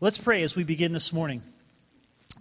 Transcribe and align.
Let's 0.00 0.18
pray 0.18 0.42
as 0.42 0.56
we 0.56 0.64
begin 0.64 0.92
this 0.92 1.12
morning. 1.12 1.40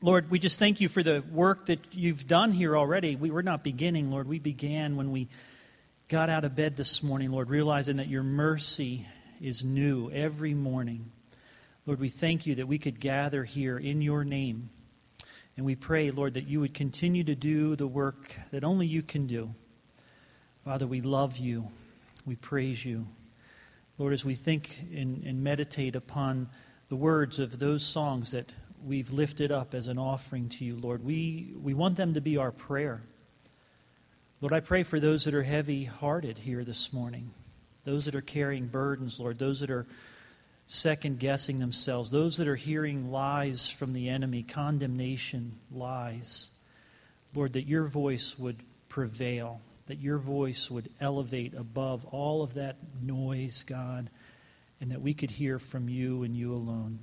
Lord, 0.01 0.31
we 0.31 0.39
just 0.39 0.57
thank 0.57 0.81
you 0.81 0.89
for 0.89 1.03
the 1.03 1.23
work 1.31 1.67
that 1.67 1.79
you've 1.91 2.27
done 2.27 2.51
here 2.51 2.75
already. 2.75 3.15
We, 3.15 3.29
we're 3.29 3.43
not 3.43 3.63
beginning, 3.63 4.09
Lord. 4.09 4.27
We 4.27 4.39
began 4.39 4.97
when 4.97 5.11
we 5.11 5.27
got 6.07 6.31
out 6.31 6.45
of 6.45 6.55
bed 6.55 6.75
this 6.75 7.03
morning, 7.03 7.31
Lord, 7.31 7.51
realizing 7.51 7.97
that 7.97 8.07
your 8.07 8.23
mercy 8.23 9.05
is 9.39 9.63
new 9.63 10.09
every 10.09 10.55
morning. 10.55 11.11
Lord, 11.85 11.99
we 11.99 12.09
thank 12.09 12.47
you 12.47 12.55
that 12.55 12.67
we 12.67 12.79
could 12.79 12.99
gather 12.99 13.43
here 13.43 13.77
in 13.77 14.01
your 14.01 14.23
name. 14.23 14.71
And 15.55 15.63
we 15.63 15.75
pray, 15.75 16.09
Lord, 16.09 16.33
that 16.33 16.47
you 16.47 16.59
would 16.59 16.73
continue 16.73 17.23
to 17.23 17.35
do 17.35 17.75
the 17.75 17.87
work 17.87 18.35
that 18.49 18.63
only 18.63 18.87
you 18.87 19.03
can 19.03 19.27
do. 19.27 19.53
Father, 20.65 20.87
we 20.87 21.01
love 21.01 21.37
you. 21.37 21.67
We 22.25 22.35
praise 22.35 22.83
you. 22.83 23.05
Lord, 23.99 24.11
as 24.11 24.25
we 24.25 24.33
think 24.33 24.85
and, 24.91 25.23
and 25.23 25.43
meditate 25.43 25.95
upon 25.95 26.49
the 26.93 26.97
words 26.97 27.39
of 27.39 27.57
those 27.57 27.83
songs 27.83 28.29
that 28.29 28.53
we've 28.85 29.09
lifted 29.09 29.51
up 29.51 29.73
as 29.73 29.87
an 29.87 29.97
offering 29.97 30.47
to 30.47 30.63
you, 30.63 30.75
Lord, 30.75 31.03
we, 31.03 31.51
we 31.59 31.73
want 31.73 31.95
them 31.95 32.13
to 32.13 32.21
be 32.21 32.37
our 32.37 32.51
prayer. 32.51 33.01
Lord, 34.41 34.53
I 34.53 34.59
pray 34.59 34.83
for 34.83 34.99
those 34.99 35.23
that 35.23 35.33
are 35.33 35.41
heavy 35.41 35.85
hearted 35.85 36.37
here 36.37 36.63
this 36.63 36.93
morning, 36.93 37.31
those 37.83 38.05
that 38.05 38.13
are 38.13 38.21
carrying 38.21 38.67
burdens, 38.67 39.19
Lord, 39.19 39.39
those 39.39 39.61
that 39.61 39.71
are 39.71 39.87
second 40.67 41.17
guessing 41.17 41.57
themselves, 41.57 42.11
those 42.11 42.37
that 42.37 42.47
are 42.47 42.55
hearing 42.55 43.11
lies 43.11 43.71
from 43.71 43.93
the 43.93 44.09
enemy, 44.09 44.43
condemnation, 44.43 45.53
lies. 45.71 46.51
Lord, 47.33 47.53
that 47.53 47.65
your 47.65 47.87
voice 47.87 48.37
would 48.37 48.57
prevail 48.87 49.61
that 49.87 49.99
your 49.99 50.17
voice 50.17 50.71
would 50.71 50.89
elevate 51.01 51.53
above 51.53 52.05
all 52.05 52.41
of 52.41 52.53
that 52.53 52.77
noise, 53.01 53.63
God, 53.63 54.09
and 54.83 54.91
that 54.91 55.01
we 55.01 55.13
could 55.13 55.31
hear 55.31 55.59
from 55.59 55.87
you 55.87 56.23
and 56.23 56.35
you 56.35 56.53
alone. 56.53 56.99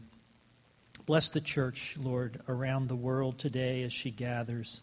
Bless 1.07 1.31
the 1.31 1.41
church, 1.41 1.97
Lord, 1.99 2.39
around 2.47 2.89
the 2.89 2.95
world 2.95 3.39
today 3.39 3.85
as 3.85 3.93
she 3.95 4.11
gathers, 4.11 4.83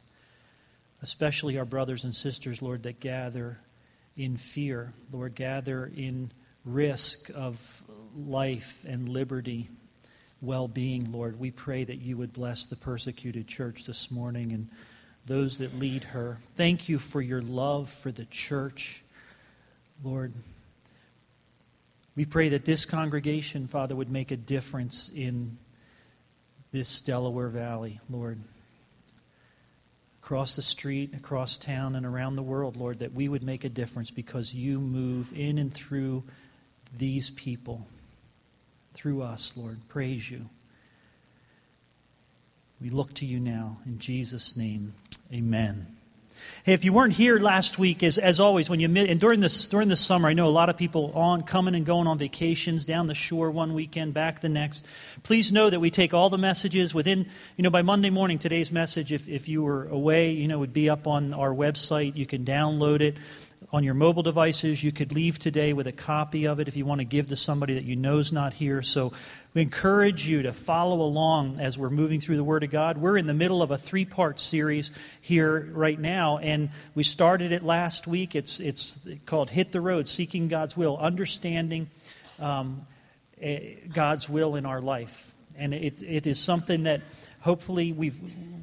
especially 1.04 1.60
our 1.60 1.64
brothers 1.64 2.06
and 2.06 2.16
sisters, 2.16 2.60
Lord, 2.60 2.82
that 2.84 3.00
gather 3.00 3.60
in 4.16 4.36
fear, 4.36 4.94
Lord, 5.12 5.36
gather 5.36 5.92
in 5.96 6.32
risk 6.66 7.30
of 7.36 7.84
life 8.16 8.84
and 8.90 9.08
liberty, 9.08 9.70
well 10.42 10.68
being, 10.68 11.12
Lord. 11.12 11.40
We 11.40 11.52
pray 11.52 11.84
that 11.84 12.02
you 12.02 12.18
would 12.18 12.34
bless 12.34 12.66
the 12.66 12.78
persecuted 12.78 13.48
church 13.48 13.86
this 13.86 14.10
morning 14.10 14.54
and 14.54 14.70
those 15.28 15.60
that 15.60 15.78
lead 15.78 16.04
her. 16.04 16.40
Thank 16.56 16.90
you 16.90 16.98
for 16.98 17.22
your 17.22 17.44
love 17.44 17.92
for 17.92 18.12
the 18.12 18.26
church, 18.26 19.04
Lord. 20.04 20.34
We 22.18 22.26
pray 22.26 22.50
that 22.50 22.66
this 22.66 22.84
congregation, 22.86 23.68
Father, 23.68 23.96
would 23.96 24.10
make 24.10 24.32
a 24.32 24.38
difference 24.38 25.08
in 25.08 25.60
this 26.72 27.00
Delaware 27.02 27.50
Valley, 27.50 28.00
Lord. 28.10 28.40
Across 30.24 30.56
the 30.56 30.64
street, 30.64 31.14
across 31.14 31.58
town, 31.58 31.96
and 31.96 32.08
around 32.08 32.36
the 32.36 32.42
world, 32.42 32.76
Lord, 32.76 33.00
that 33.00 33.14
we 33.14 33.30
would 33.30 33.44
make 33.44 33.64
a 33.64 33.70
difference 33.70 34.10
because 34.10 34.56
you 34.56 34.80
move 34.80 35.32
in 35.32 35.60
and 35.60 35.72
through 35.72 36.24
these 36.98 37.30
people, 37.30 37.86
through 38.96 39.22
us, 39.22 39.56
Lord. 39.56 39.78
Praise 39.88 40.32
you. 40.32 40.50
We 42.82 42.90
look 42.90 43.14
to 43.16 43.28
you 43.28 43.40
now. 43.40 43.78
In 43.86 44.00
Jesus' 44.00 44.58
name. 44.58 44.96
Amen. 45.32 45.97
Hey, 46.64 46.74
if 46.74 46.84
you 46.84 46.92
weren't 46.94 47.14
here 47.14 47.40
last 47.40 47.80
week, 47.80 48.04
as, 48.04 48.18
as 48.18 48.40
always, 48.40 48.70
when 48.70 48.80
you 48.80 48.88
and 48.88 49.20
during 49.20 49.40
this 49.40 49.68
during 49.68 49.90
the 49.90 49.96
summer, 49.96 50.28
I 50.28 50.34
know 50.34 50.48
a 50.48 50.50
lot 50.50 50.70
of 50.70 50.78
people 50.78 51.12
on 51.14 51.44
coming 51.44 51.76
and 51.76 51.86
going 51.86 52.08
on 52.08 52.18
vacations 52.18 52.86
down 52.86 53.08
the 53.08 53.16
shore 53.16 53.52
one 53.52 53.74
weekend, 53.74 54.14
back 54.14 54.42
the 54.42 54.50
next. 54.50 54.86
Please 55.24 55.52
know 55.52 55.70
that 55.70 55.80
we 55.80 55.90
take 55.90 56.14
all 56.14 56.30
the 56.30 56.38
messages 56.38 56.94
within, 56.94 57.26
you 57.56 57.64
know, 57.64 57.70
by 57.70 57.82
Monday 57.82 58.10
morning. 58.10 58.40
Today's 58.40 58.72
message, 58.72 59.12
if 59.12 59.30
if 59.30 59.48
you 59.48 59.64
were 59.64 59.88
away, 59.88 60.32
you 60.32 60.48
know, 60.48 60.60
would 60.60 60.74
be 60.74 60.90
up 60.90 61.08
on 61.08 61.34
our 61.34 61.52
website. 61.52 62.16
You 62.16 62.26
can 62.26 62.44
download 62.44 63.02
it 63.02 63.18
on 63.72 63.84
your 63.84 63.94
mobile 63.94 64.24
devices. 64.24 64.84
You 64.84 64.92
could 64.92 65.12
leave 65.12 65.40
today 65.40 65.74
with 65.74 65.88
a 65.88 65.92
copy 65.92 66.48
of 66.48 66.60
it 66.60 66.68
if 66.68 66.78
you 66.78 66.86
want 66.86 67.00
to 67.00 67.06
give 67.06 67.28
to 67.28 67.36
somebody 67.36 67.74
that 67.74 67.84
you 67.84 67.96
know 67.96 68.20
is 68.20 68.32
not 68.32 68.54
here. 68.54 68.82
So 68.82 69.14
we 69.54 69.62
encourage 69.62 70.28
you 70.28 70.44
to 70.44 70.54
follow 70.54 71.02
along 71.02 71.60
as 71.60 71.78
we're 71.78 71.90
moving 71.90 72.20
through 72.20 72.38
the 72.38 72.44
Word 72.44 72.64
of 72.64 72.70
God. 72.70 72.98
We're 72.98 73.18
in 73.18 73.26
the 73.26 73.34
middle 73.34 73.62
of 73.62 73.72
a 73.72 73.78
three 73.78 74.06
part 74.06 74.40
series 74.40 74.92
here 75.22 75.70
right 75.74 76.00
now, 76.00 76.38
and 76.38 76.70
we 76.96 77.04
started 77.04 77.52
it 77.52 77.64
last 77.64 78.08
week. 78.08 78.36
It's, 78.36 78.60
it's 78.60 79.08
called 79.26 79.50
Hit 79.50 79.72
the 79.72 79.82
Road 79.82 80.08
Seeking 80.08 80.48
God's 80.48 80.78
Will, 80.78 80.98
Understanding 80.98 81.90
um, 82.40 82.86
eh, 83.42 83.76
God's 83.94 84.30
Will 84.30 84.56
in 84.56 84.66
Our 84.66 84.82
Life. 84.82 85.34
And 85.58 85.74
it, 85.74 86.04
it 86.04 86.28
is 86.28 86.40
something 86.40 86.84
that 86.84 87.02
hopefully 87.40 87.92
we 87.92 88.12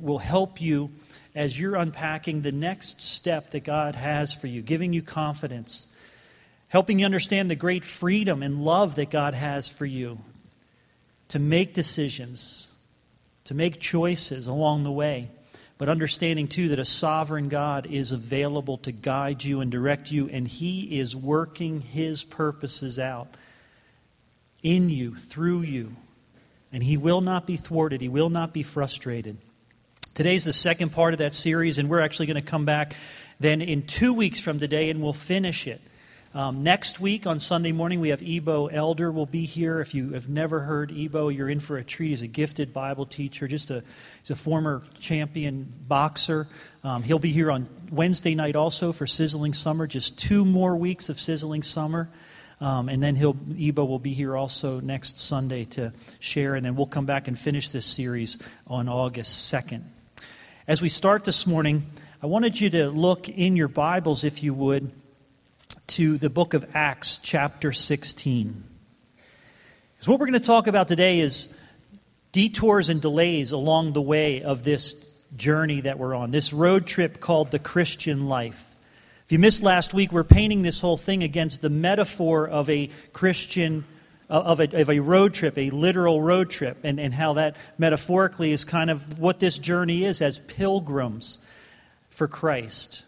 will 0.00 0.18
help 0.18 0.60
you 0.60 0.90
as 1.34 1.58
you're 1.58 1.76
unpacking 1.76 2.42
the 2.42 2.52
next 2.52 3.02
step 3.02 3.50
that 3.50 3.64
God 3.64 3.94
has 3.94 4.32
for 4.32 4.46
you, 4.46 4.62
giving 4.62 4.92
you 4.92 5.02
confidence, 5.02 5.86
helping 6.68 7.00
you 7.00 7.04
understand 7.04 7.50
the 7.50 7.56
great 7.56 7.84
freedom 7.84 8.42
and 8.42 8.64
love 8.64 8.94
that 8.94 9.10
God 9.10 9.34
has 9.34 9.68
for 9.68 9.86
you 9.86 10.18
to 11.28 11.38
make 11.38 11.74
decisions, 11.74 12.70
to 13.44 13.54
make 13.54 13.80
choices 13.80 14.46
along 14.46 14.84
the 14.84 14.92
way, 14.92 15.28
but 15.76 15.88
understanding 15.88 16.46
too 16.46 16.68
that 16.68 16.78
a 16.78 16.84
sovereign 16.84 17.48
God 17.48 17.86
is 17.86 18.12
available 18.12 18.78
to 18.78 18.92
guide 18.92 19.42
you 19.42 19.60
and 19.60 19.72
direct 19.72 20.12
you, 20.12 20.28
and 20.28 20.46
He 20.46 20.98
is 20.98 21.16
working 21.16 21.80
His 21.80 22.22
purposes 22.22 22.98
out 22.98 23.36
in 24.62 24.88
you, 24.88 25.16
through 25.16 25.62
you. 25.62 25.96
And 26.72 26.82
He 26.82 26.96
will 26.96 27.20
not 27.20 27.46
be 27.46 27.56
thwarted, 27.56 28.00
He 28.00 28.08
will 28.08 28.30
not 28.30 28.52
be 28.52 28.62
frustrated. 28.62 29.36
Today's 30.14 30.44
the 30.44 30.52
second 30.52 30.90
part 30.90 31.12
of 31.12 31.18
that 31.18 31.34
series, 31.34 31.78
and 31.78 31.90
we're 31.90 31.98
actually 31.98 32.26
going 32.26 32.40
to 32.40 32.48
come 32.48 32.64
back 32.64 32.94
then 33.40 33.60
in 33.60 33.82
two 33.82 34.14
weeks 34.14 34.38
from 34.38 34.60
today 34.60 34.88
and 34.90 35.02
we'll 35.02 35.12
finish 35.12 35.66
it. 35.66 35.80
Um, 36.32 36.62
next 36.62 37.00
week 37.00 37.26
on 37.26 37.40
Sunday 37.40 37.72
morning, 37.72 37.98
we 37.98 38.10
have 38.10 38.22
Ebo 38.22 38.68
Elder 38.68 39.10
will 39.10 39.26
be 39.26 39.44
here. 39.44 39.80
If 39.80 39.92
you 39.92 40.10
have 40.10 40.28
never 40.28 40.60
heard 40.60 40.92
Ebo, 40.92 41.30
you're 41.30 41.48
in 41.48 41.58
for 41.58 41.78
a 41.78 41.82
treat. 41.82 42.10
He's 42.10 42.22
a 42.22 42.28
gifted 42.28 42.72
Bible 42.72 43.06
teacher, 43.06 43.48
just 43.48 43.72
a, 43.72 43.82
he's 44.20 44.30
a 44.30 44.36
former 44.36 44.84
champion 45.00 45.66
boxer. 45.88 46.46
Um, 46.84 47.02
he'll 47.02 47.18
be 47.18 47.32
here 47.32 47.50
on 47.50 47.68
Wednesday 47.90 48.36
night 48.36 48.54
also 48.54 48.92
for 48.92 49.08
Sizzling 49.08 49.52
Summer, 49.52 49.88
just 49.88 50.16
two 50.16 50.44
more 50.44 50.76
weeks 50.76 51.08
of 51.08 51.18
Sizzling 51.18 51.64
Summer. 51.64 52.08
Um, 52.60 52.88
and 52.88 53.02
then 53.02 53.16
he'll, 53.16 53.36
Ebo 53.58 53.84
will 53.84 53.98
be 53.98 54.14
here 54.14 54.36
also 54.36 54.78
next 54.78 55.18
Sunday 55.18 55.64
to 55.64 55.92
share, 56.20 56.54
and 56.54 56.64
then 56.64 56.76
we'll 56.76 56.86
come 56.86 57.04
back 57.04 57.26
and 57.26 57.36
finish 57.36 57.70
this 57.70 57.84
series 57.84 58.38
on 58.68 58.88
August 58.88 59.52
2nd. 59.52 59.82
As 60.66 60.80
we 60.80 60.88
start 60.88 61.26
this 61.26 61.46
morning, 61.46 61.84
I 62.22 62.26
wanted 62.26 62.58
you 62.58 62.70
to 62.70 62.88
look 62.88 63.28
in 63.28 63.54
your 63.54 63.68
Bibles, 63.68 64.24
if 64.24 64.42
you 64.42 64.54
would, 64.54 64.90
to 65.88 66.16
the 66.16 66.30
book 66.30 66.54
of 66.54 66.74
Acts, 66.74 67.18
chapter 67.18 67.70
16. 67.70 68.64
Because 69.92 70.08
what 70.08 70.18
we're 70.18 70.24
going 70.24 70.40
to 70.40 70.46
talk 70.46 70.66
about 70.66 70.88
today 70.88 71.20
is 71.20 71.54
detours 72.32 72.88
and 72.88 73.02
delays 73.02 73.52
along 73.52 73.92
the 73.92 74.00
way 74.00 74.40
of 74.40 74.62
this 74.62 75.06
journey 75.36 75.82
that 75.82 75.98
we're 75.98 76.14
on, 76.14 76.30
this 76.30 76.54
road 76.54 76.86
trip 76.86 77.20
called 77.20 77.50
the 77.50 77.58
Christian 77.58 78.26
life. 78.26 78.74
If 79.26 79.32
you 79.32 79.38
missed 79.38 79.62
last 79.62 79.92
week, 79.92 80.12
we're 80.12 80.24
painting 80.24 80.62
this 80.62 80.80
whole 80.80 80.96
thing 80.96 81.22
against 81.22 81.60
the 81.60 81.68
metaphor 81.68 82.48
of 82.48 82.70
a 82.70 82.88
Christian 83.12 83.84
of 84.28 84.60
a, 84.60 84.80
of 84.80 84.90
a 84.90 85.00
road 85.00 85.34
trip, 85.34 85.56
a 85.58 85.70
literal 85.70 86.20
road 86.20 86.50
trip, 86.50 86.78
and, 86.84 86.98
and 86.98 87.12
how 87.12 87.34
that 87.34 87.56
metaphorically 87.78 88.52
is 88.52 88.64
kind 88.64 88.90
of 88.90 89.18
what 89.18 89.38
this 89.38 89.58
journey 89.58 90.04
is 90.04 90.22
as 90.22 90.38
pilgrims 90.38 91.44
for 92.10 92.28
Christ. 92.28 93.04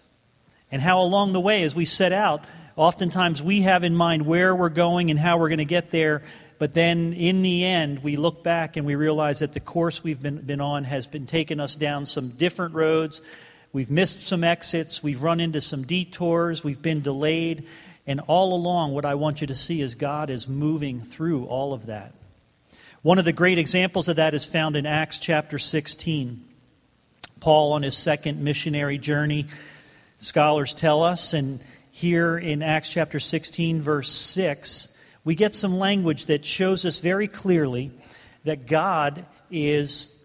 And 0.71 0.83
how 0.83 1.01
along 1.01 1.33
the 1.33 1.41
way, 1.41 1.63
as 1.63 1.75
we 1.75 1.85
set 1.85 2.13
out, 2.13 2.45
oftentimes 2.75 3.43
we 3.43 3.63
have 3.63 3.85
in 3.85 3.95
mind 3.95 4.27
where 4.27 4.55
we're 4.55 4.69
going 4.69 5.11
and 5.11 5.19
how 5.19 5.39
we're 5.39 5.49
going 5.49 5.59
to 5.59 5.65
get 5.65 5.91
there, 5.91 6.23
but 6.59 6.73
then 6.73 7.13
in 7.13 7.43
the 7.43 7.65
end, 7.65 8.03
we 8.03 8.17
look 8.17 8.43
back 8.43 8.77
and 8.77 8.87
we 8.87 8.95
realize 8.95 9.41
that 9.41 9.53
the 9.53 9.61
course 9.61 10.03
we've 10.03 10.21
been, 10.21 10.39
been 10.39 10.61
on 10.61 10.85
has 10.85 11.07
been 11.07 11.27
taking 11.27 11.61
us 11.61 11.77
down 11.77 12.07
some 12.07 12.31
different 12.31 12.75
roads. 12.75 13.21
We've 13.73 13.91
missed 13.91 14.23
some 14.23 14.43
exits, 14.43 15.03
we've 15.03 15.23
run 15.23 15.39
into 15.39 15.61
some 15.61 15.85
detours, 15.85 16.65
we've 16.65 16.81
been 16.81 17.03
delayed, 17.03 17.67
and 18.07 18.21
all 18.21 18.55
along, 18.55 18.93
what 18.93 19.05
I 19.05 19.15
want 19.15 19.41
you 19.41 19.47
to 19.49 19.55
see 19.55 19.81
is 19.81 19.95
God 19.95 20.31
is 20.31 20.47
moving 20.47 21.01
through 21.01 21.47
all 21.47 21.73
of 21.73 21.87
that. 21.87 22.13
One 23.03 23.19
of 23.19 23.25
the 23.25 23.33
great 23.33 23.59
examples 23.59 24.09
of 24.09 24.17
that 24.17 24.35
is 24.35 24.47
found 24.47 24.77
in 24.77 24.87
Acts 24.87 25.19
chapter 25.19 25.59
16. 25.59 26.43
Paul 27.41 27.73
on 27.73 27.83
his 27.83 27.97
second 27.97 28.43
missionary 28.43 28.99
journey, 28.99 29.47
scholars 30.19 30.75
tell 30.75 31.03
us, 31.03 31.33
and 31.33 31.61
here 31.91 32.37
in 32.39 32.63
Acts 32.63 32.91
chapter 32.91 33.21
16, 33.21 33.81
verse 33.81 34.11
6, 34.11 34.99
we 35.25 35.35
get 35.35 35.53
some 35.53 35.79
language 35.79 36.27
that 36.27 36.45
shows 36.45 36.85
us 36.85 37.01
very 37.01 37.29
clearly 37.29 37.91
that 38.45 38.67
God 38.67 39.25
is 39.51 40.16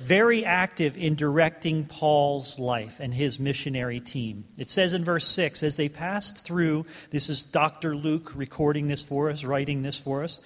very 0.00 0.44
active 0.44 0.96
in 0.96 1.14
directing 1.14 1.84
Paul's 1.84 2.58
life 2.58 3.00
and 3.00 3.12
his 3.12 3.38
missionary 3.38 4.00
team. 4.00 4.44
It 4.58 4.68
says 4.68 4.94
in 4.94 5.04
verse 5.04 5.26
6 5.26 5.62
as 5.62 5.76
they 5.76 5.88
passed 5.88 6.44
through, 6.44 6.86
this 7.10 7.28
is 7.28 7.44
Dr. 7.44 7.94
Luke 7.94 8.32
recording 8.34 8.86
this 8.86 9.02
for 9.02 9.30
us, 9.30 9.44
writing 9.44 9.82
this 9.82 9.98
for 9.98 10.24
us. 10.24 10.40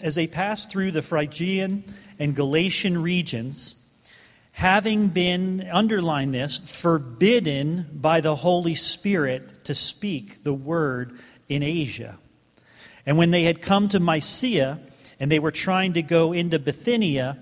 as 0.00 0.14
they 0.14 0.26
passed 0.26 0.70
through 0.70 0.92
the 0.92 1.02
Phrygian 1.02 1.84
and 2.18 2.34
Galatian 2.34 3.02
regions, 3.02 3.74
having 4.52 5.08
been, 5.08 5.68
underline 5.70 6.30
this, 6.30 6.58
forbidden 6.80 7.86
by 7.92 8.20
the 8.20 8.36
Holy 8.36 8.74
Spirit 8.74 9.64
to 9.64 9.74
speak 9.74 10.42
the 10.42 10.52
word 10.52 11.18
in 11.48 11.62
Asia. 11.62 12.18
And 13.06 13.16
when 13.16 13.30
they 13.30 13.44
had 13.44 13.62
come 13.62 13.88
to 13.90 14.00
Mysia, 14.00 14.78
and 15.20 15.30
they 15.32 15.38
were 15.38 15.50
trying 15.50 15.94
to 15.94 16.02
go 16.02 16.32
into 16.32 16.58
Bithynia, 16.58 17.38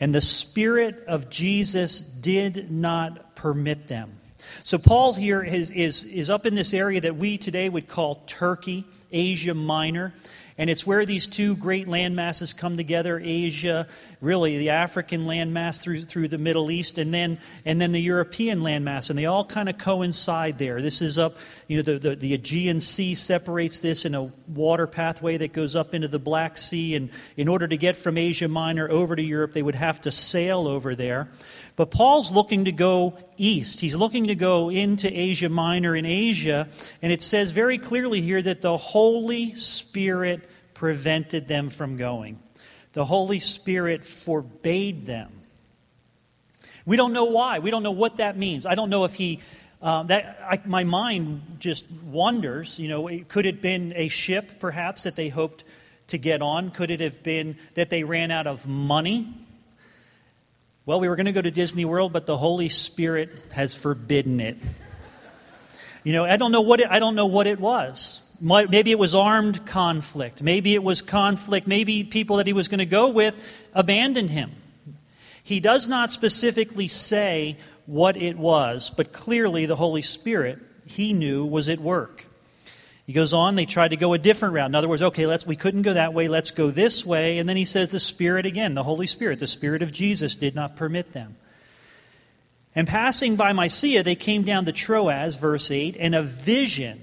and 0.00 0.14
the 0.14 0.20
Spirit 0.20 1.04
of 1.06 1.30
Jesus 1.30 2.00
did 2.00 2.70
not 2.70 3.34
permit 3.36 3.86
them. 3.86 4.18
So 4.64 4.78
Paul 4.78 5.14
here 5.14 5.42
is, 5.42 5.70
is, 5.70 6.04
is 6.04 6.30
up 6.30 6.46
in 6.46 6.54
this 6.54 6.74
area 6.74 7.00
that 7.00 7.16
we 7.16 7.38
today 7.38 7.68
would 7.68 7.88
call 7.88 8.16
Turkey, 8.26 8.84
Asia 9.10 9.54
Minor. 9.54 10.14
And 10.58 10.68
it's 10.68 10.86
where 10.86 11.06
these 11.06 11.26
two 11.26 11.56
great 11.56 11.88
land 11.88 12.14
masses 12.14 12.52
come 12.52 12.76
together 12.76 13.20
Asia, 13.22 13.86
really 14.20 14.58
the 14.58 14.70
African 14.70 15.24
landmass 15.24 15.80
through, 15.80 16.02
through 16.02 16.28
the 16.28 16.38
Middle 16.38 16.70
East, 16.70 16.98
and 16.98 17.12
then, 17.12 17.38
and 17.64 17.80
then 17.80 17.92
the 17.92 18.00
European 18.00 18.60
landmass. 18.60 19.08
And 19.08 19.18
they 19.18 19.26
all 19.26 19.44
kind 19.44 19.68
of 19.68 19.78
coincide 19.78 20.58
there. 20.58 20.82
This 20.82 21.00
is 21.00 21.18
up, 21.18 21.36
you 21.68 21.78
know, 21.78 21.82
the, 21.82 21.98
the, 21.98 22.16
the 22.16 22.34
Aegean 22.34 22.80
Sea 22.80 23.14
separates 23.14 23.80
this 23.80 24.04
in 24.04 24.14
a 24.14 24.30
water 24.48 24.86
pathway 24.86 25.38
that 25.38 25.52
goes 25.52 25.74
up 25.74 25.94
into 25.94 26.08
the 26.08 26.18
Black 26.18 26.58
Sea. 26.58 26.96
And 26.96 27.10
in 27.36 27.48
order 27.48 27.66
to 27.66 27.76
get 27.76 27.96
from 27.96 28.18
Asia 28.18 28.48
Minor 28.48 28.90
over 28.90 29.16
to 29.16 29.22
Europe, 29.22 29.52
they 29.52 29.62
would 29.62 29.74
have 29.74 30.00
to 30.02 30.10
sail 30.10 30.68
over 30.68 30.94
there. 30.94 31.28
But 31.74 31.90
Paul's 31.90 32.30
looking 32.30 32.66
to 32.66 32.72
go 32.72 33.16
east. 33.38 33.80
He's 33.80 33.94
looking 33.94 34.26
to 34.26 34.34
go 34.34 34.70
into 34.70 35.08
Asia 35.08 35.48
Minor 35.48 35.96
in 35.96 36.04
Asia. 36.04 36.68
And 37.00 37.10
it 37.10 37.22
says 37.22 37.52
very 37.52 37.78
clearly 37.78 38.20
here 38.20 38.42
that 38.42 38.60
the 38.60 38.76
Holy 38.76 39.54
Spirit 39.54 40.42
prevented 40.74 41.48
them 41.48 41.70
from 41.70 41.96
going. 41.96 42.38
The 42.92 43.04
Holy 43.04 43.38
Spirit 43.38 44.04
forbade 44.04 45.06
them. 45.06 45.32
We 46.84 46.96
don't 46.96 47.12
know 47.12 47.26
why. 47.26 47.60
We 47.60 47.70
don't 47.70 47.82
know 47.82 47.92
what 47.92 48.16
that 48.16 48.36
means. 48.36 48.66
I 48.66 48.74
don't 48.74 48.90
know 48.90 49.04
if 49.04 49.14
he. 49.14 49.40
Um, 49.80 50.08
that 50.08 50.38
I, 50.48 50.60
my 50.64 50.84
mind 50.84 51.56
just 51.58 51.90
wonders. 51.90 52.78
You 52.78 52.88
know, 52.88 53.20
could 53.28 53.46
it 53.46 53.60
been 53.60 53.92
a 53.96 54.08
ship, 54.08 54.60
perhaps, 54.60 55.04
that 55.04 55.16
they 55.16 55.28
hoped 55.28 55.64
to 56.08 56.18
get 56.18 56.42
on? 56.42 56.70
Could 56.70 56.90
it 56.90 57.00
have 57.00 57.22
been 57.22 57.56
that 57.74 57.88
they 57.88 58.04
ran 58.04 58.30
out 58.30 58.46
of 58.46 58.68
money? 58.68 59.26
Well, 60.84 60.98
we 60.98 61.08
were 61.08 61.14
going 61.14 61.26
to 61.26 61.32
go 61.32 61.40
to 61.40 61.50
Disney 61.52 61.84
World, 61.84 62.12
but 62.12 62.26
the 62.26 62.36
Holy 62.36 62.68
Spirit 62.68 63.30
has 63.52 63.76
forbidden 63.76 64.40
it. 64.40 64.56
You 66.02 66.12
know, 66.12 66.24
I 66.24 66.36
don't 66.36 66.50
know 66.50 66.62
what 66.62 66.80
it, 66.80 66.88
I 66.90 66.98
don't 66.98 67.14
know 67.14 67.26
what 67.26 67.46
it 67.46 67.60
was. 67.60 68.20
Maybe 68.40 68.90
it 68.90 68.98
was 68.98 69.14
armed 69.14 69.64
conflict. 69.64 70.42
Maybe 70.42 70.74
it 70.74 70.82
was 70.82 71.00
conflict. 71.00 71.68
Maybe 71.68 72.02
people 72.02 72.38
that 72.38 72.48
he 72.48 72.52
was 72.52 72.66
going 72.66 72.80
to 72.80 72.86
go 72.86 73.10
with 73.10 73.36
abandoned 73.72 74.30
him. 74.30 74.50
He 75.44 75.60
does 75.60 75.86
not 75.86 76.10
specifically 76.10 76.88
say 76.88 77.58
what 77.86 78.16
it 78.16 78.36
was, 78.36 78.90
but 78.90 79.12
clearly 79.12 79.66
the 79.66 79.76
Holy 79.76 80.02
Spirit, 80.02 80.58
he 80.84 81.12
knew, 81.12 81.44
was 81.44 81.68
at 81.68 81.78
work. 81.78 82.26
He 83.12 83.14
goes 83.14 83.34
on, 83.34 83.56
they 83.56 83.66
tried 83.66 83.88
to 83.88 83.98
go 83.98 84.14
a 84.14 84.18
different 84.18 84.54
route. 84.54 84.70
In 84.70 84.74
other 84.74 84.88
words, 84.88 85.02
okay, 85.02 85.26
let's, 85.26 85.46
we 85.46 85.54
couldn't 85.54 85.82
go 85.82 85.92
that 85.92 86.14
way, 86.14 86.28
let's 86.28 86.50
go 86.50 86.70
this 86.70 87.04
way. 87.04 87.36
And 87.36 87.46
then 87.46 87.58
he 87.58 87.66
says 87.66 87.90
the 87.90 88.00
Spirit 88.00 88.46
again, 88.46 88.72
the 88.72 88.82
Holy 88.82 89.06
Spirit, 89.06 89.38
the 89.38 89.46
Spirit 89.46 89.82
of 89.82 89.92
Jesus 89.92 90.34
did 90.34 90.54
not 90.54 90.76
permit 90.76 91.12
them. 91.12 91.36
And 92.74 92.88
passing 92.88 93.36
by 93.36 93.52
Mysia, 93.52 94.02
they 94.02 94.14
came 94.14 94.44
down 94.44 94.64
to 94.64 94.72
Troas, 94.72 95.36
verse 95.36 95.70
8, 95.70 95.94
and 96.00 96.14
a 96.14 96.22
vision 96.22 97.02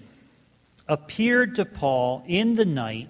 appeared 0.88 1.54
to 1.58 1.66
Paul 1.66 2.24
in 2.26 2.56
the 2.56 2.66
night, 2.66 3.10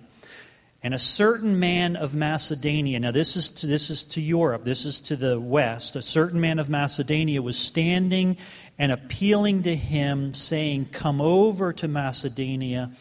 and 0.84 0.94
a 0.94 1.00
certain 1.00 1.58
man 1.58 1.96
of 1.96 2.16
Macedonia, 2.16 3.00
now 3.00 3.12
this 3.12 3.38
is 3.38 3.50
to, 3.50 3.68
this 3.68 3.90
is 3.90 4.04
to 4.04 4.20
Europe, 4.20 4.66
this 4.66 4.84
is 4.84 5.00
to 5.00 5.16
the 5.16 5.40
west, 5.40 5.96
a 5.96 6.02
certain 6.02 6.42
man 6.42 6.60
of 6.60 6.70
Macedonia 6.70 7.42
was 7.42 7.58
standing 7.58 8.36
and 8.80 8.94
appealing 8.94 9.64
to 9.64 9.76
him, 9.76 10.34
saying, 10.34 10.88
Come 10.92 11.20
over 11.20 11.74
to 11.74 11.88
Macedonia 11.88 12.92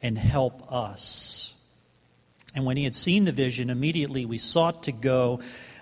and 0.00 0.16
help 0.16 0.72
us. 0.72 1.54
And 2.54 2.64
when 2.64 2.76
he 2.76 2.84
had 2.84 2.94
seen 2.94 3.24
the 3.24 3.32
vision, 3.32 3.68
immediately 3.68 4.24
we 4.24 4.38
sought 4.38 4.84
to 4.84 4.92
go. 4.92 5.40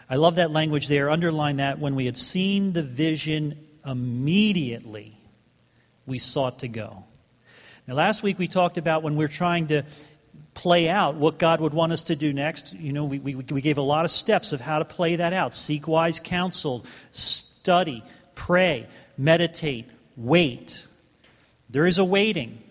I 0.08 0.16
love 0.16 0.37
that 0.37 0.50
language 0.50 0.88
there. 0.88 1.10
Underline 1.10 1.56
that. 1.56 1.78
When 1.78 1.94
we 1.94 2.06
had 2.06 2.16
seen 2.16 2.72
the 2.72 2.82
vision, 2.82 3.58
immediately 3.84 5.19
we 6.06 6.19
sought 6.19 6.60
to 6.60 6.69
go. 6.69 7.05
Now, 7.87 7.94
last 7.94 8.22
week 8.22 8.38
we 8.38 8.48
talked 8.48 8.78
about 8.78 9.02
when 9.02 9.16
we're 9.16 9.28
trying 9.28 9.66
to 9.66 9.82
play 10.55 10.88
out 10.88 11.16
what 11.16 11.38
God 11.38 11.60
would 11.60 11.75
want 11.75 11.93
us 11.93 12.05
to 12.05 12.16
do 12.16 12.32
next. 12.32 12.75
You 12.75 12.93
know, 12.93 13.05
we, 13.05 13.19
we, 13.19 13.34
we 13.34 13.60
gave 13.60 13.78
a 13.78 13.82
lot 13.82 14.05
of 14.05 14.10
steps 14.10 14.52
of 14.52 14.60
how 14.60 14.78
to 14.78 14.84
play 14.84 15.16
that 15.16 15.32
out 15.32 15.55
seek 15.55 15.87
wise 15.87 16.20
counsel, 16.20 16.87
study, 17.10 18.02
pray, 18.34 18.87
meditate, 19.17 19.87
wait. 20.17 20.87
There 21.70 21.87
is 21.87 21.99
a 21.99 22.05
waiting. 22.05 22.62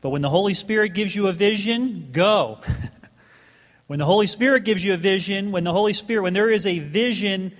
But 0.00 0.10
when 0.10 0.22
the 0.22 0.30
Holy 0.30 0.54
Spirit 0.54 0.94
gives 0.94 1.14
you 1.14 1.28
a 1.28 1.32
vision, 1.32 2.10
go. 2.12 2.60
when 3.86 3.98
the 3.98 4.04
Holy 4.04 4.26
Spirit 4.26 4.64
gives 4.64 4.84
you 4.84 4.94
a 4.94 4.98
vision, 4.98 5.50
when 5.50 5.64
the 5.64 5.72
Holy 5.72 5.92
Spirit, 5.92 6.22
when 6.22 6.34
there 6.34 6.50
is 6.50 6.66
a 6.66 6.78
vision 6.78 7.52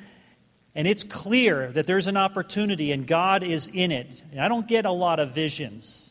and 0.75 0.89
it's 0.89 1.05
clear 1.05 1.71
that 1.73 1.87
there's 1.87 2.07
an 2.07 2.17
opportunity 2.17 2.91
and 2.93 3.07
God 3.07 3.43
is 3.43 3.69
in 3.69 3.93
it. 3.93 4.23
And 4.33 4.41
I 4.41 4.49
don't 4.49 4.67
get 4.67 4.87
a 4.87 4.91
lot 4.91 5.21
of 5.21 5.31
visions, 5.31 6.11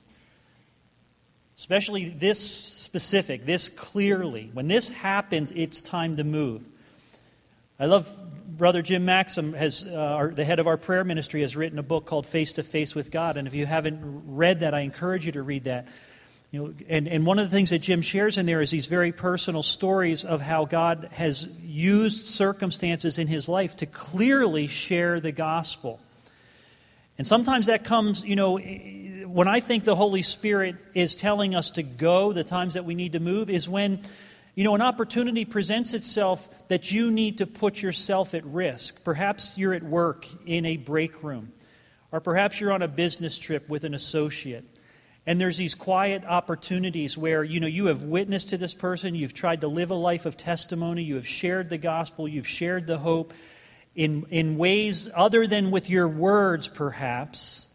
especially 1.58 2.10
this 2.10 2.40
specific, 2.40 3.46
this 3.46 3.68
clearly. 3.68 4.50
When 4.54 4.68
this 4.68 4.90
happens, 4.92 5.52
it's 5.52 5.82
time 5.82 6.16
to 6.16 6.24
move. 6.24 6.70
I 7.80 7.88
love 7.88 8.08
Brother 8.56 8.84
Jim 8.84 9.04
Maxim, 9.04 9.54
has, 9.54 9.84
uh, 9.84 9.96
our, 9.96 10.32
the 10.32 10.46
head 10.46 10.60
of 10.60 10.68
our 10.68 10.78
prayer 10.78 11.04
ministry, 11.04 11.42
has 11.42 11.56
written 11.56 11.80
a 11.80 11.84
book 11.84 12.06
called 12.06 12.28
Face 12.28 12.54
to 12.54 12.64
Face 12.64 12.94
with 12.94 13.10
God. 13.10 13.36
And 13.36 13.48
if 13.48 13.56
you 13.56 13.66
haven't 13.66 14.00
read 14.28 14.60
that, 14.60 14.76
I 14.76 14.82
encourage 14.82 15.26
you 15.26 15.32
to 15.32 15.42
read 15.42 15.64
that. 15.64 15.88
You 16.52 16.62
know, 16.62 16.74
and, 16.88 17.08
and 17.08 17.26
one 17.26 17.40
of 17.40 17.50
the 17.50 17.56
things 17.56 17.72
that 17.72 17.80
Jim 17.80 18.04
shares 18.04 18.38
in 18.38 18.46
there 18.46 18.62
is 18.62 18.70
these 18.70 18.86
very 18.86 19.12
personal 19.12 19.64
stories 19.64 20.24
of 20.24 20.40
how 20.40 20.66
God 20.66 21.10
has 21.14 21.48
used 21.62 22.26
circumstances 22.26 23.18
in 23.18 23.26
his 23.26 23.50
life 23.50 23.78
to 23.78 23.88
clearly 23.88 24.68
share 24.68 25.20
the 25.20 25.32
gospel. 25.32 26.00
And 27.18 27.26
sometimes 27.26 27.66
that 27.66 27.84
comes, 27.84 28.24
you 28.24 28.36
know, 28.36 28.60
when 28.60 29.48
I 29.48 29.62
think 29.62 29.84
the 29.84 29.96
Holy 29.96 30.22
Spirit 30.22 30.76
is 30.94 31.16
telling 31.16 31.56
us 31.56 31.72
to 31.72 31.82
go, 31.82 32.34
the 32.34 32.44
times 32.44 32.76
that 32.76 32.86
we 32.86 32.94
need 32.94 33.14
to 33.14 33.20
move, 33.20 33.50
is 33.50 33.68
when 33.68 34.02
you 34.56 34.64
know, 34.64 34.76
an 34.76 34.82
opportunity 34.82 35.46
presents 35.46 35.94
itself 35.94 36.48
that 36.68 36.92
you 36.92 37.10
need 37.10 37.40
to 37.40 37.48
put 37.48 37.82
yourself 37.82 38.34
at 38.36 38.46
risk. 38.46 39.04
Perhaps 39.04 39.58
you're 39.58 39.74
at 39.74 39.84
work 39.84 40.28
in 40.46 40.66
a 40.66 40.78
break 40.78 41.24
room, 41.24 41.52
or 42.12 42.20
perhaps 42.20 42.62
you're 42.62 42.72
on 42.72 42.84
a 42.84 42.88
business 42.88 43.40
trip 43.40 43.68
with 43.68 43.84
an 43.84 43.94
associate. 43.94 44.66
And 45.26 45.40
there's 45.40 45.58
these 45.58 45.74
quiet 45.74 46.26
opportunities 46.26 47.18
where, 47.18 47.44
you 47.44 47.60
know, 47.62 47.68
you 47.68 47.86
have 47.86 48.04
witnessed 48.04 48.50
to 48.50 48.58
this 48.58 48.74
person, 48.74 49.16
you've 49.16 49.34
tried 49.34 49.62
to 49.62 49.68
live 49.68 49.90
a 49.90 49.96
life 49.96 50.26
of 50.26 50.36
testimony, 50.36 51.04
you 51.04 51.16
have 51.16 51.28
shared 51.28 51.70
the 51.70 51.78
gospel, 51.78 52.28
you've 52.28 52.48
shared 52.48 52.88
the 52.88 52.98
hope 52.98 53.34
in, 53.96 54.26
in 54.30 54.58
ways 54.58 55.10
other 55.16 55.48
than 55.48 55.72
with 55.72 55.90
your 55.90 56.10
words, 56.10 56.68
perhaps. 56.68 57.68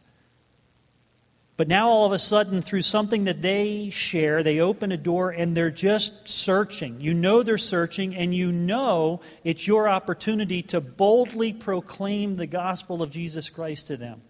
But 1.59 1.67
now, 1.67 1.89
all 1.89 2.07
of 2.07 2.13
a 2.13 2.21
sudden, 2.21 2.63
through 2.63 2.83
something 2.83 3.25
that 3.25 3.43
they 3.43 3.91
share, 3.91 4.45
they 4.45 4.61
open 4.61 4.93
a 4.93 4.97
door 4.97 5.31
and 5.31 5.57
they're 5.57 5.73
just 5.73 6.29
searching. 6.29 7.01
You 7.01 7.13
know 7.13 7.43
they're 7.43 7.59
searching, 7.59 8.15
and 8.15 8.33
you 8.33 8.53
know 8.53 9.23
it's 9.43 9.67
your 9.67 9.89
opportunity 9.89 10.63
to 10.63 10.81
boldly 10.81 11.53
proclaim 11.53 12.37
the 12.37 12.47
gospel 12.47 13.03
of 13.03 13.11
Jesus 13.11 13.51
Christ 13.51 13.89
to 13.89 13.97
them. 13.97 14.23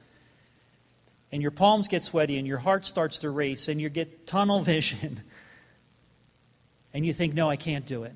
And 1.31 1.43
your 1.43 1.51
palms 1.51 1.87
get 1.87 2.01
sweaty, 2.01 2.39
and 2.39 2.47
your 2.47 2.57
heart 2.57 2.87
starts 2.87 3.19
to 3.19 3.29
race, 3.29 3.69
and 3.69 3.79
you 3.79 3.91
get 3.91 4.27
tunnel 4.27 4.61
vision. 4.63 5.21
And 6.95 7.05
you 7.05 7.13
think, 7.13 7.35
no, 7.35 7.51
I 7.51 7.57
can't 7.57 7.85
do 7.85 8.05
it. 8.05 8.15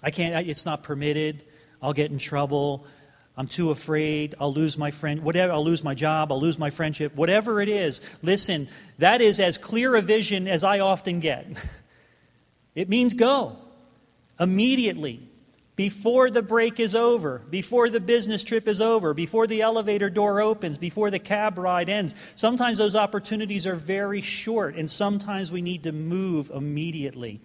I 0.00 0.12
can't, 0.12 0.46
it's 0.48 0.64
not 0.64 0.84
permitted. 0.84 1.42
I'll 1.82 1.92
get 1.92 2.12
in 2.12 2.18
trouble. 2.18 2.86
I'm 3.36 3.46
too 3.48 3.70
afraid. 3.70 4.34
I'll 4.38 4.52
lose 4.52 4.78
my 4.78 4.90
friend. 4.90 5.22
Whatever. 5.22 5.52
I'll 5.52 5.64
lose 5.64 5.82
my 5.82 5.94
job. 5.94 6.30
I'll 6.30 6.40
lose 6.40 6.58
my 6.58 6.70
friendship. 6.70 7.16
Whatever 7.16 7.60
it 7.60 7.68
is. 7.68 8.00
Listen, 8.22 8.68
that 8.98 9.20
is 9.20 9.40
as 9.40 9.58
clear 9.58 9.96
a 9.96 10.02
vision 10.02 10.46
as 10.46 10.62
I 10.62 10.80
often 10.80 11.20
get. 11.20 11.46
It 12.74 12.88
means 12.88 13.14
go 13.14 13.56
immediately. 14.40 15.20
Before 15.76 16.30
the 16.30 16.42
break 16.42 16.78
is 16.78 16.94
over, 16.94 17.42
before 17.50 17.90
the 17.90 17.98
business 17.98 18.44
trip 18.44 18.68
is 18.68 18.80
over, 18.80 19.12
before 19.12 19.48
the 19.48 19.62
elevator 19.62 20.08
door 20.08 20.40
opens, 20.40 20.78
before 20.78 21.10
the 21.10 21.18
cab 21.18 21.58
ride 21.58 21.88
ends. 21.88 22.14
Sometimes 22.36 22.78
those 22.78 22.94
opportunities 22.94 23.66
are 23.66 23.74
very 23.74 24.20
short, 24.20 24.76
and 24.76 24.88
sometimes 24.88 25.50
we 25.50 25.62
need 25.62 25.82
to 25.82 25.92
move 25.92 26.50
immediately. 26.54 27.40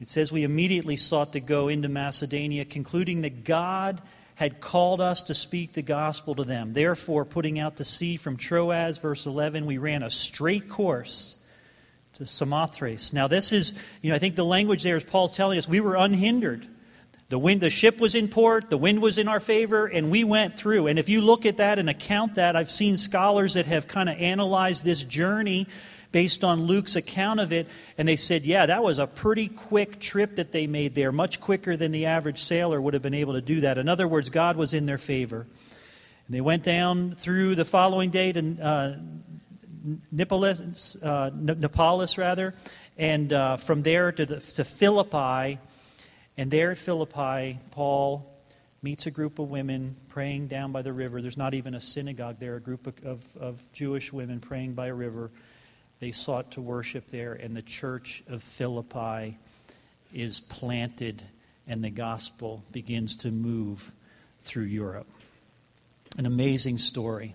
It 0.00 0.08
says 0.08 0.32
we 0.32 0.42
immediately 0.42 0.96
sought 0.96 1.34
to 1.34 1.40
go 1.40 1.68
into 1.68 1.88
Macedonia, 1.88 2.64
concluding 2.64 3.20
that 3.20 3.44
God 3.44 4.02
had 4.36 4.60
called 4.60 5.00
us 5.00 5.24
to 5.24 5.34
speak 5.34 5.72
the 5.72 5.82
gospel 5.82 6.34
to 6.34 6.44
them. 6.44 6.74
Therefore, 6.74 7.24
putting 7.24 7.58
out 7.58 7.76
to 7.76 7.84
sea 7.84 8.16
from 8.16 8.36
Troas, 8.36 8.98
verse 8.98 9.26
11, 9.26 9.64
we 9.64 9.78
ran 9.78 10.02
a 10.02 10.10
straight 10.10 10.68
course 10.68 11.36
to 12.12 12.26
Samothrace. 12.26 13.14
Now, 13.14 13.28
this 13.28 13.50
is, 13.50 13.82
you 14.02 14.10
know, 14.10 14.16
I 14.16 14.18
think 14.18 14.36
the 14.36 14.44
language 14.44 14.82
there 14.82 14.96
is 14.96 15.04
Paul's 15.04 15.32
telling 15.32 15.58
us 15.58 15.68
we 15.68 15.80
were 15.80 15.96
unhindered. 15.96 16.66
The 17.30 17.38
wind, 17.38 17.62
the 17.62 17.70
ship 17.70 17.98
was 17.98 18.14
in 18.14 18.28
port, 18.28 18.68
the 18.68 18.76
wind 18.76 19.00
was 19.00 19.16
in 19.18 19.26
our 19.26 19.40
favor, 19.40 19.86
and 19.86 20.10
we 20.10 20.22
went 20.22 20.54
through. 20.54 20.86
And 20.86 20.98
if 20.98 21.08
you 21.08 21.22
look 21.22 21.44
at 21.44 21.56
that 21.56 21.78
and 21.78 21.88
account 21.90 22.36
that, 22.36 22.56
I've 22.56 22.70
seen 22.70 22.98
scholars 22.98 23.54
that 23.54 23.66
have 23.66 23.88
kind 23.88 24.08
of 24.08 24.18
analyzed 24.18 24.84
this 24.84 25.02
journey 25.02 25.66
based 26.12 26.44
on 26.44 26.62
Luke's 26.62 26.96
account 26.96 27.40
of 27.40 27.52
it, 27.52 27.68
and 27.98 28.06
they 28.08 28.16
said, 28.16 28.42
yeah, 28.42 28.66
that 28.66 28.82
was 28.82 28.98
a 28.98 29.06
pretty 29.06 29.48
quick 29.48 29.98
trip 29.98 30.36
that 30.36 30.52
they 30.52 30.66
made 30.66 30.94
there, 30.94 31.12
much 31.12 31.40
quicker 31.40 31.76
than 31.76 31.92
the 31.92 32.06
average 32.06 32.38
sailor 32.38 32.80
would 32.80 32.94
have 32.94 33.02
been 33.02 33.14
able 33.14 33.34
to 33.34 33.40
do 33.40 33.60
that. 33.60 33.78
In 33.78 33.88
other 33.88 34.08
words, 34.08 34.28
God 34.28 34.56
was 34.56 34.74
in 34.74 34.86
their 34.86 34.98
favor. 34.98 35.46
And 36.26 36.34
they 36.34 36.40
went 36.40 36.62
down 36.62 37.14
through 37.14 37.54
the 37.54 37.64
following 37.64 38.10
day 38.10 38.32
to 38.32 38.62
uh, 38.62 38.96
Neapolis, 40.10 40.96
uh, 41.02 41.30
rather, 42.18 42.54
and 42.98 43.32
uh, 43.32 43.56
from 43.56 43.82
there 43.82 44.10
to, 44.10 44.26
the, 44.26 44.40
to 44.40 44.64
Philippi. 44.64 45.58
And 46.36 46.50
there 46.50 46.72
at 46.72 46.78
Philippi, 46.78 47.58
Paul 47.70 48.32
meets 48.82 49.06
a 49.06 49.10
group 49.10 49.38
of 49.38 49.50
women 49.50 49.96
praying 50.08 50.48
down 50.48 50.72
by 50.72 50.82
the 50.82 50.92
river. 50.92 51.22
There's 51.22 51.36
not 51.36 51.54
even 51.54 51.74
a 51.74 51.80
synagogue 51.80 52.38
there, 52.38 52.56
a 52.56 52.60
group 52.60 52.86
of, 52.86 53.04
of, 53.04 53.36
of 53.36 53.72
Jewish 53.72 54.12
women 54.12 54.40
praying 54.40 54.74
by 54.74 54.88
a 54.88 54.94
river. 54.94 55.30
They 55.98 56.10
sought 56.10 56.52
to 56.52 56.60
worship 56.60 57.10
there, 57.10 57.32
and 57.32 57.56
the 57.56 57.62
church 57.62 58.22
of 58.28 58.42
Philippi 58.42 59.38
is 60.12 60.40
planted, 60.40 61.22
and 61.66 61.82
the 61.82 61.90
gospel 61.90 62.62
begins 62.70 63.16
to 63.16 63.30
move 63.30 63.92
through 64.42 64.64
Europe. 64.64 65.08
An 66.18 66.26
amazing 66.26 66.78
story. 66.78 67.34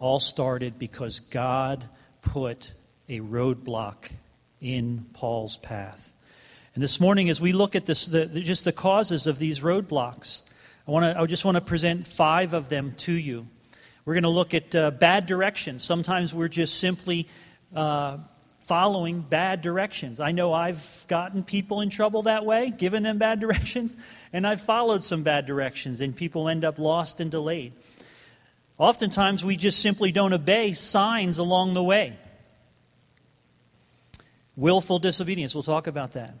All 0.00 0.20
started 0.20 0.78
because 0.78 1.20
God 1.20 1.84
put 2.22 2.72
a 3.08 3.20
roadblock 3.20 4.10
in 4.60 5.06
Paul's 5.12 5.56
path. 5.56 6.14
And 6.74 6.82
this 6.82 7.00
morning, 7.00 7.30
as 7.30 7.40
we 7.40 7.52
look 7.52 7.74
at 7.74 7.86
this, 7.86 8.06
the, 8.06 8.26
just 8.26 8.64
the 8.64 8.72
causes 8.72 9.26
of 9.26 9.38
these 9.38 9.60
roadblocks, 9.60 10.42
I, 10.86 10.90
wanna, 10.90 11.14
I 11.16 11.26
just 11.26 11.44
want 11.44 11.56
to 11.56 11.60
present 11.60 12.06
five 12.06 12.54
of 12.54 12.68
them 12.68 12.94
to 12.98 13.12
you. 13.12 13.46
We're 14.04 14.14
going 14.14 14.22
to 14.22 14.30
look 14.30 14.54
at 14.54 14.74
uh, 14.74 14.90
bad 14.90 15.26
directions. 15.26 15.84
Sometimes 15.84 16.32
we're 16.32 16.48
just 16.48 16.78
simply 16.78 17.28
uh, 17.74 18.18
following 18.66 19.20
bad 19.20 19.62
directions. 19.62 20.20
I 20.20 20.32
know 20.32 20.52
I've 20.52 21.04
gotten 21.08 21.42
people 21.42 21.80
in 21.80 21.90
trouble 21.90 22.22
that 22.22 22.44
way, 22.44 22.70
given 22.70 23.02
them 23.02 23.18
bad 23.18 23.40
directions, 23.44 23.96
and 24.32 24.46
I've 24.46 24.60
followed 24.60 25.02
some 25.02 25.22
bad 25.22 25.46
directions, 25.46 26.00
and 26.00 26.14
people 26.14 26.48
end 26.48 26.64
up 26.64 26.78
lost 26.78 27.20
and 27.20 27.30
delayed. 27.30 27.72
Oftentimes, 28.76 29.44
we 29.44 29.56
just 29.56 29.80
simply 29.80 30.12
don't 30.12 30.32
obey 30.32 30.72
signs 30.72 31.38
along 31.38 31.74
the 31.74 31.82
way. 31.82 32.16
Willful 34.54 34.98
disobedience, 34.98 35.54
we'll 35.54 35.62
talk 35.62 35.86
about 35.86 36.12
that. 36.12 36.34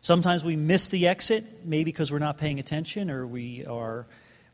Sometimes 0.00 0.42
we 0.42 0.56
miss 0.56 0.88
the 0.88 1.08
exit, 1.08 1.44
maybe 1.64 1.84
because 1.84 2.10
we're 2.10 2.18
not 2.20 2.38
paying 2.38 2.58
attention 2.58 3.10
or 3.10 3.26
we 3.26 3.66
are 3.66 4.06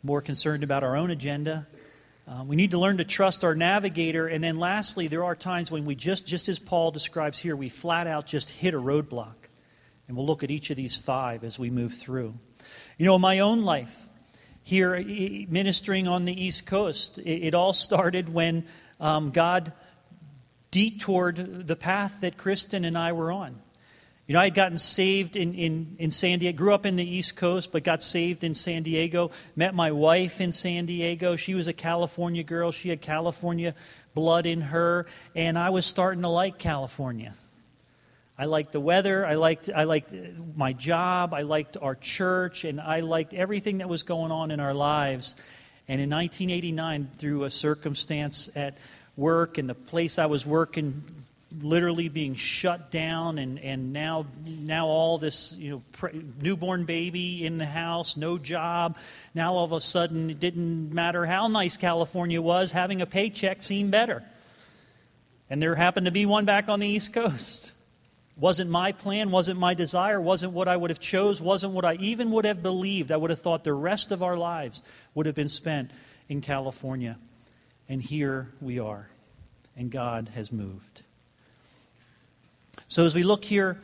more 0.03 0.21
concerned 0.21 0.65
about 0.65 0.83
our 0.83 0.97
own 0.97 1.11
agenda. 1.11 1.67
Uh, 2.29 2.43
we 2.43 2.57
need 2.57 2.73
to 2.73 2.79
learn 2.79 2.99
to 2.99 3.05
trust 3.05 3.45
our 3.45 3.55
navigator. 3.55 4.27
And 4.27 4.43
then 4.43 4.59
lastly, 4.59 5.07
there 5.07 5.25
are 5.25 5.37
times 5.37 5.71
when 5.71 5.85
we 5.85 5.95
just, 5.95 6.27
just 6.27 6.49
as 6.49 6.59
Paul 6.59 6.91
describes 6.91 7.39
here, 7.39 7.55
we 7.55 7.69
flat 7.69 8.09
out 8.09 8.27
just 8.27 8.51
hit 8.51 8.75
a 8.75 8.81
roadblock. 8.81 9.37
And 10.09 10.17
we'll 10.17 10.27
look 10.27 10.43
at 10.43 10.51
each 10.51 10.71
of 10.71 10.77
these 10.77 10.97
five 10.97 11.45
as 11.45 11.59
we 11.59 11.71
move 11.71 11.95
through. 11.95 12.35
You 12.99 13.07
know, 13.07 13.15
in 13.15 13.21
my 13.21 13.41
own 13.41 13.63
life, 13.63 14.07
here 14.65 15.01
ministering 15.49 16.09
on 16.09 16.25
the 16.25 16.45
East 16.45 16.67
Coast, 16.67 17.19
it, 17.19 17.47
it 17.47 17.55
all 17.55 17.73
started 17.73 18.29
when 18.29 18.67
um, 18.99 19.31
God 19.31 19.73
detoured 20.73 21.67
the 21.67 21.77
path 21.77 22.23
that 22.23 22.37
Kristen 22.37 22.85
and 22.85 22.99
I 22.99 23.13
were 23.13 23.31
on. 23.31 23.61
You 24.27 24.33
know, 24.33 24.41
I 24.41 24.45
had 24.45 24.55
gotten 24.55 24.79
saved 24.79 25.37
in, 25.37 25.55
in, 25.55 25.97
in 25.99 26.11
San 26.11 26.41
Diego, 26.41 26.57
grew 26.59 26.75
up 26.75 26.85
in 26.85 26.97
the 26.97 27.09
East 27.09 27.37
Coast, 27.37 27.71
but 27.71 27.85
got 27.85 28.03
saved 28.03 28.43
in 28.43 28.55
San 28.55 28.83
Diego. 28.83 29.31
Met 29.55 29.73
my 29.73 29.93
wife 29.93 30.41
in 30.41 30.51
San 30.51 30.87
Diego. 30.87 31.37
She 31.37 31.55
was 31.55 31.69
a 31.69 31.73
California 31.73 32.43
girl. 32.43 32.73
She 32.73 32.89
had 32.89 33.01
California 33.01 33.75
blood 34.15 34.47
in 34.47 34.63
her, 34.63 35.07
and 35.37 35.57
I 35.57 35.71
was 35.71 35.87
starting 35.87 36.23
to 36.23 36.29
like 36.29 36.59
California. 36.59 37.35
I 38.39 38.47
liked 38.47 38.73
the 38.73 38.81
weather. 38.81 39.25
I 39.25 39.35
liked, 39.35 39.71
I 39.75 39.85
liked 39.85 40.13
my 40.57 40.73
job. 40.73 41.33
I 41.33 41.43
liked 41.43 41.77
our 41.81 41.95
church. 41.95 42.65
And 42.65 42.81
I 42.81 43.01
liked 43.01 43.33
everything 43.33 43.79
that 43.79 43.89
was 43.89 44.03
going 44.03 44.31
on 44.31 44.51
in 44.51 44.61
our 44.61 44.75
lives. 44.75 45.37
And 45.89 46.01
in 46.01 46.11
1989, 46.11 47.11
through 47.17 47.45
a 47.45 47.51
circumstance 47.51 48.55
at 48.55 48.77
work 49.17 49.57
and 49.57 49.71
the 49.71 49.75
place 49.75 50.19
I 50.19 50.27
was 50.27 50.45
working 50.45 51.03
literally 51.63 52.09
being 52.09 52.35
shut 52.35 52.91
down 52.91 53.39
and, 53.39 53.59
and 53.59 53.93
now 53.93 54.27
now 54.45 54.87
all 54.87 55.19
this 55.19 55.55
you 55.57 55.71
know 55.71 55.83
pre- 55.93 56.25
newborn 56.41 56.85
baby 56.85 57.45
in 57.45 57.59
the 57.59 57.67
house 57.67 58.17
no 58.17 58.39
job. 58.39 58.97
Now 59.35 59.55
all 59.55 59.65
of 59.65 59.73
a 59.73 59.81
sudden 59.81 60.31
it 60.31 60.41
didn't 60.41 60.93
matter 60.93 61.25
how 61.25 61.49
nice 61.49 61.77
california 61.77 62.41
was 62.41 62.73
having 62.73 63.01
a 63.03 63.07
paycheck 63.07 63.63
seemed 63.63 63.91
better. 63.91 64.23
And 65.49 65.63
there 65.63 65.75
happened 65.75 66.07
to 66.07 66.13
be 66.13 66.27
one 66.27 66.45
back 66.45 66.69
on 66.69 66.81
the 66.81 66.89
east 66.89 67.13
coast. 67.13 67.73
Wasn't 68.37 68.71
my 68.71 68.93
plan 68.93 69.31
wasn't 69.31 69.59
my 69.59 69.75
desire 69.75 70.21
wasn't 70.21 70.53
what 70.53 70.69
i 70.69 70.77
would 70.77 70.91
have 70.91 71.01
chose 71.01 71.41
wasn't 71.41 71.73
what 71.73 71.85
i 71.85 71.95
even 71.95 72.31
would 72.33 72.45
have 72.45 72.63
believed. 72.63 73.13
I 73.13 73.17
would 73.17 73.31
have 73.31 73.41
thought 73.41 73.65
the 73.65 73.73
rest 73.73 74.13
of 74.13 74.23
our 74.23 74.37
lives 74.37 74.83
would 75.15 75.27
have 75.27 75.35
been 75.35 75.49
spent 75.49 75.91
in 76.29 76.41
california. 76.41 77.19
And 77.89 78.03
here 78.03 78.53
we 78.61 78.79
are. 78.79 79.09
And 79.77 79.91
god 79.91 80.31
has 80.35 80.53
moved 80.53 81.03
so, 82.89 83.05
as 83.05 83.15
we 83.15 83.23
look 83.23 83.45
here 83.45 83.79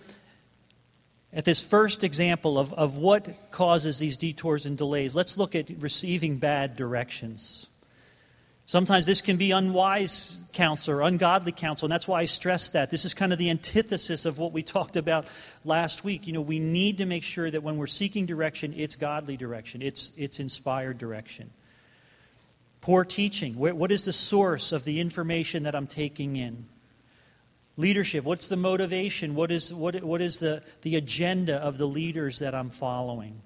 at 1.33 1.45
this 1.45 1.63
first 1.63 2.05
example 2.05 2.59
of, 2.59 2.73
of 2.75 2.99
what 2.99 3.51
causes 3.51 3.99
these 3.99 4.17
detours 4.17 4.67
and 4.67 4.77
delays, 4.77 5.17
let's 5.17 5.37
look 5.39 5.55
at 5.55 5.71
receiving 5.81 6.39
bad 6.39 6.77
directions. 6.77 7.67
Sometimes 8.65 9.07
this 9.07 9.21
can 9.21 9.37
be 9.37 9.51
unwise 9.51 10.45
counsel 10.53 10.95
or 10.95 11.03
ungodly 11.03 11.53
counsel, 11.53 11.87
and 11.87 11.93
that's 11.93 12.07
why 12.07 12.21
I 12.21 12.25
stress 12.27 12.71
that. 12.71 12.91
This 12.91 13.05
is 13.05 13.13
kind 13.13 13.33
of 13.33 13.39
the 13.39 13.51
antithesis 13.51 14.25
of 14.25 14.39
what 14.39 14.53
we 14.53 14.63
talked 14.63 14.97
about 14.97 15.27
last 15.65 16.05
week. 16.05 16.27
You 16.27 16.33
know, 16.33 16.41
we 16.41 16.61
need 16.61 16.99
to 16.99 17.05
make 17.05 17.25
sure 17.25 17.51
that 17.51 17.63
when 17.63 17.77
we're 17.77 17.89
seeking 17.89 18.25
direction, 18.25 18.73
it's 18.77 18.95
godly 18.95 19.37
direction, 19.37 19.83
it's, 19.83 20.17
it's 20.17 20.39
inspired 20.39 20.99
direction. 20.99 21.51
Poor 22.81 23.05
teaching. 23.05 23.57
What 23.57 23.93
is 23.93 24.05
the 24.05 24.13
source 24.13 24.73
of 24.73 24.85
the 24.85 25.01
information 25.01 25.65
that 25.65 25.75
I'm 25.75 25.87
taking 25.87 26.37
in? 26.37 26.67
Leadership, 27.79 28.25
what's 28.25 28.49
the 28.49 28.57
motivation? 28.57 29.35
What 29.35 29.51
is, 29.51 29.73
what, 29.73 30.03
what 30.03 30.21
is 30.21 30.39
the, 30.39 30.63
the 30.83 30.97
agenda 30.97 31.57
of 31.57 31.79
the 31.79 31.87
leaders 31.87 32.41
that 32.41 32.55
I'm 32.55 32.69
following? 32.69 33.41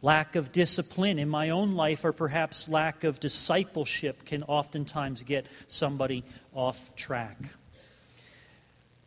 Lack 0.00 0.36
of 0.36 0.52
discipline 0.52 1.18
in 1.18 1.28
my 1.28 1.50
own 1.50 1.74
life, 1.74 2.04
or 2.04 2.12
perhaps 2.12 2.68
lack 2.68 3.04
of 3.04 3.20
discipleship, 3.20 4.24
can 4.24 4.42
oftentimes 4.42 5.22
get 5.22 5.46
somebody 5.68 6.24
off 6.54 6.96
track. 6.96 7.36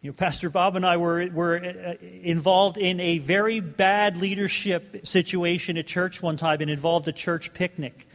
You 0.01 0.11
know, 0.11 0.13
Pastor 0.13 0.49
Bob 0.49 0.75
and 0.75 0.85
I 0.85 0.97
were, 0.97 1.27
were 1.27 1.57
uh, 1.57 1.93
involved 2.21 2.77
in 2.77 2.99
a 2.99 3.17
very 3.17 3.59
bad 3.59 4.15
leadership 4.17 5.05
situation 5.05 5.77
at 5.77 5.87
church 5.87 6.21
one 6.21 6.37
time 6.37 6.61
and 6.61 6.69
involved 6.69 7.07
a 7.07 7.11
church 7.11 7.53
picnic. 7.53 8.07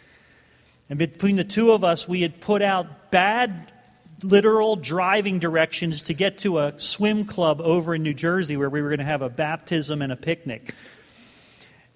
And 0.88 0.98
between 0.98 1.36
the 1.36 1.44
two 1.44 1.72
of 1.72 1.84
us, 1.84 2.08
we 2.08 2.22
had 2.22 2.40
put 2.40 2.62
out 2.62 3.10
bad 3.10 3.72
literal 4.24 4.76
driving 4.76 5.38
directions 5.38 6.04
to 6.04 6.14
get 6.14 6.38
to 6.38 6.58
a 6.58 6.78
swim 6.78 7.26
club 7.26 7.60
over 7.60 7.94
in 7.94 8.02
New 8.02 8.14
Jersey 8.14 8.56
where 8.56 8.70
we 8.70 8.80
were 8.80 8.88
going 8.88 8.98
to 8.98 9.04
have 9.04 9.22
a 9.22 9.28
baptism 9.28 10.00
and 10.00 10.10
a 10.10 10.16
picnic. 10.16 10.74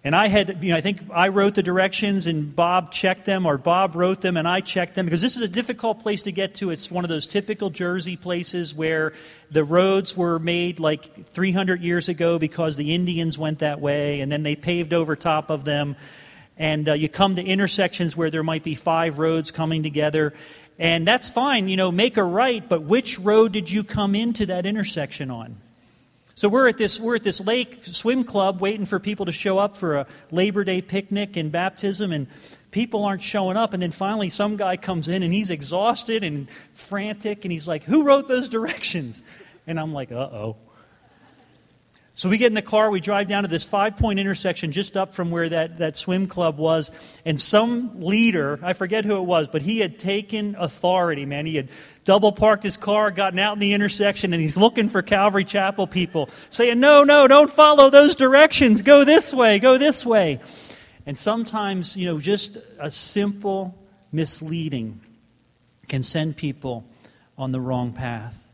And 0.04 0.14
I 0.14 0.28
had, 0.28 0.62
you 0.62 0.70
know, 0.70 0.76
I 0.76 0.80
think 0.80 1.00
I 1.12 1.28
wrote 1.28 1.54
the 1.54 1.62
directions 1.62 2.26
and 2.26 2.54
Bob 2.54 2.92
checked 2.92 3.24
them, 3.24 3.46
or 3.46 3.58
Bob 3.58 3.96
wrote 3.96 4.20
them 4.20 4.36
and 4.36 4.46
I 4.46 4.60
checked 4.60 4.94
them 4.94 5.06
because 5.06 5.20
this 5.20 5.36
is 5.36 5.42
a 5.42 5.48
difficult 5.48 6.00
place 6.00 6.22
to 6.22 6.32
get 6.32 6.54
to. 6.56 6.70
It's 6.70 6.90
one 6.90 7.04
of 7.04 7.10
those 7.10 7.26
typical 7.26 7.68
Jersey 7.70 8.16
places 8.16 8.74
where 8.74 9.12
the 9.50 9.64
roads 9.64 10.16
were 10.16 10.38
made 10.38 10.78
like 10.78 11.28
300 11.30 11.82
years 11.82 12.08
ago 12.08 12.38
because 12.38 12.76
the 12.76 12.94
Indians 12.94 13.38
went 13.38 13.58
that 13.58 13.80
way 13.80 14.20
and 14.20 14.30
then 14.30 14.44
they 14.44 14.54
paved 14.54 14.92
over 14.92 15.16
top 15.16 15.50
of 15.50 15.64
them. 15.64 15.96
And 16.56 16.88
uh, 16.88 16.92
you 16.92 17.08
come 17.08 17.36
to 17.36 17.42
intersections 17.42 18.16
where 18.16 18.30
there 18.30 18.42
might 18.42 18.64
be 18.64 18.74
five 18.74 19.18
roads 19.18 19.50
coming 19.50 19.82
together. 19.82 20.32
And 20.78 21.06
that's 21.06 21.28
fine, 21.28 21.68
you 21.68 21.76
know, 21.76 21.90
make 21.90 22.16
a 22.16 22.22
right, 22.22 22.66
but 22.66 22.82
which 22.82 23.18
road 23.18 23.52
did 23.52 23.70
you 23.70 23.82
come 23.82 24.14
into 24.14 24.46
that 24.46 24.64
intersection 24.64 25.30
on? 25.30 25.56
So 26.36 26.48
we're 26.48 26.68
at 26.68 26.78
this 26.78 27.00
we're 27.00 27.16
at 27.16 27.24
this 27.24 27.44
lake 27.44 27.80
swim 27.82 28.22
club 28.22 28.60
waiting 28.60 28.86
for 28.86 29.00
people 29.00 29.26
to 29.26 29.32
show 29.32 29.58
up 29.58 29.76
for 29.76 29.96
a 29.96 30.06
Labor 30.30 30.62
Day 30.62 30.80
picnic 30.80 31.36
and 31.36 31.50
baptism 31.50 32.12
and 32.12 32.28
people 32.70 33.04
aren't 33.04 33.22
showing 33.22 33.56
up 33.56 33.72
and 33.72 33.82
then 33.82 33.90
finally 33.90 34.28
some 34.28 34.56
guy 34.56 34.76
comes 34.76 35.08
in 35.08 35.24
and 35.24 35.34
he's 35.34 35.50
exhausted 35.50 36.22
and 36.22 36.48
frantic 36.74 37.44
and 37.44 37.50
he's 37.50 37.66
like, 37.66 37.82
"Who 37.82 38.04
wrote 38.04 38.28
those 38.28 38.48
directions?" 38.48 39.24
And 39.66 39.80
I'm 39.80 39.92
like, 39.92 40.12
"Uh-oh." 40.12 40.54
So 42.18 42.28
we 42.28 42.36
get 42.36 42.48
in 42.48 42.54
the 42.54 42.62
car, 42.62 42.90
we 42.90 42.98
drive 42.98 43.28
down 43.28 43.44
to 43.44 43.48
this 43.48 43.62
five 43.62 43.96
point 43.96 44.18
intersection 44.18 44.72
just 44.72 44.96
up 44.96 45.14
from 45.14 45.30
where 45.30 45.48
that, 45.50 45.76
that 45.78 45.96
swim 45.96 46.26
club 46.26 46.58
was, 46.58 46.90
and 47.24 47.38
some 47.38 48.00
leader, 48.00 48.58
I 48.60 48.72
forget 48.72 49.04
who 49.04 49.18
it 49.18 49.24
was, 49.24 49.46
but 49.46 49.62
he 49.62 49.78
had 49.78 50.00
taken 50.00 50.56
authority, 50.58 51.26
man. 51.26 51.46
He 51.46 51.54
had 51.54 51.68
double 52.02 52.32
parked 52.32 52.64
his 52.64 52.76
car, 52.76 53.12
gotten 53.12 53.38
out 53.38 53.52
in 53.52 53.60
the 53.60 53.72
intersection, 53.72 54.32
and 54.32 54.42
he's 54.42 54.56
looking 54.56 54.88
for 54.88 55.00
Calvary 55.00 55.44
Chapel 55.44 55.86
people, 55.86 56.28
saying, 56.48 56.80
No, 56.80 57.04
no, 57.04 57.28
don't 57.28 57.52
follow 57.52 57.88
those 57.88 58.16
directions. 58.16 58.82
Go 58.82 59.04
this 59.04 59.32
way, 59.32 59.60
go 59.60 59.78
this 59.78 60.04
way. 60.04 60.40
And 61.06 61.16
sometimes, 61.16 61.96
you 61.96 62.06
know, 62.06 62.18
just 62.18 62.58
a 62.80 62.90
simple 62.90 63.78
misleading 64.10 65.00
can 65.86 66.02
send 66.02 66.36
people 66.36 66.84
on 67.38 67.52
the 67.52 67.60
wrong 67.60 67.92
path. 67.92 68.44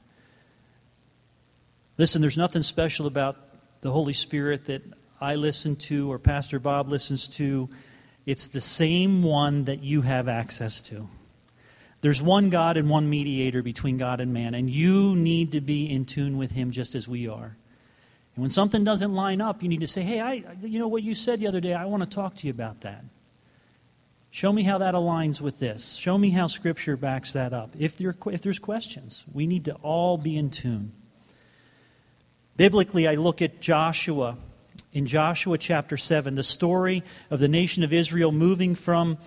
Listen, 1.96 2.20
there's 2.20 2.36
nothing 2.36 2.60
special 2.60 3.06
about 3.06 3.38
the 3.84 3.92
Holy 3.92 4.14
Spirit 4.14 4.64
that 4.64 4.82
I 5.20 5.34
listen 5.34 5.76
to 5.76 6.10
or 6.10 6.18
Pastor 6.18 6.58
Bob 6.58 6.88
listens 6.88 7.28
to, 7.36 7.68
it's 8.24 8.46
the 8.46 8.60
same 8.62 9.22
one 9.22 9.64
that 9.64 9.82
you 9.82 10.00
have 10.00 10.26
access 10.26 10.80
to. 10.82 11.06
There's 12.00 12.22
one 12.22 12.48
God 12.48 12.78
and 12.78 12.88
one 12.88 13.10
mediator 13.10 13.62
between 13.62 13.98
God 13.98 14.22
and 14.22 14.32
man, 14.32 14.54
and 14.54 14.70
you 14.70 15.14
need 15.14 15.52
to 15.52 15.60
be 15.60 15.90
in 15.90 16.06
tune 16.06 16.38
with 16.38 16.52
Him 16.52 16.70
just 16.70 16.94
as 16.94 17.06
we 17.06 17.28
are. 17.28 17.58
And 18.34 18.42
when 18.42 18.48
something 18.48 18.84
doesn't 18.84 19.12
line 19.12 19.42
up, 19.42 19.62
you 19.62 19.68
need 19.68 19.80
to 19.80 19.86
say, 19.86 20.00
Hey, 20.00 20.18
I, 20.18 20.44
you 20.62 20.78
know 20.78 20.88
what 20.88 21.02
you 21.02 21.14
said 21.14 21.38
the 21.38 21.46
other 21.46 21.60
day? 21.60 21.74
I 21.74 21.84
want 21.84 22.02
to 22.02 22.08
talk 22.08 22.36
to 22.36 22.46
you 22.46 22.52
about 22.52 22.80
that. 22.80 23.04
Show 24.30 24.50
me 24.50 24.62
how 24.62 24.78
that 24.78 24.94
aligns 24.94 25.42
with 25.42 25.58
this. 25.58 25.92
Show 25.92 26.16
me 26.16 26.30
how 26.30 26.46
Scripture 26.46 26.96
backs 26.96 27.34
that 27.34 27.52
up. 27.52 27.74
If, 27.78 27.98
there, 27.98 28.16
if 28.32 28.40
there's 28.40 28.58
questions, 28.58 29.26
we 29.34 29.46
need 29.46 29.66
to 29.66 29.74
all 29.82 30.16
be 30.16 30.38
in 30.38 30.48
tune. 30.48 30.92
Biblically, 32.56 33.08
I 33.08 33.16
look 33.16 33.42
at 33.42 33.60
Joshua 33.60 34.36
in 34.92 35.06
Joshua 35.06 35.58
chapter 35.58 35.96
7, 35.96 36.36
the 36.36 36.44
story 36.44 37.02
of 37.28 37.40
the 37.40 37.48
nation 37.48 37.82
of 37.82 37.92
Israel 37.92 38.30
moving 38.30 38.76
from 38.76 39.18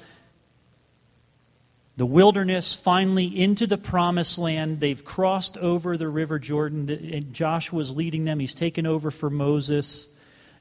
the 1.98 2.06
wilderness 2.06 2.74
finally 2.74 3.26
into 3.26 3.68
the 3.68 3.78
promised 3.78 4.38
land. 4.38 4.80
They've 4.80 5.04
crossed 5.04 5.58
over 5.58 5.98
the 5.98 6.08
river 6.08 6.40
Jordan. 6.40 6.90
And 6.90 7.34
Joshua's 7.34 7.94
leading 7.94 8.24
them. 8.24 8.40
He's 8.40 8.54
taken 8.54 8.86
over 8.86 9.12
for 9.12 9.30
Moses. 9.30 10.08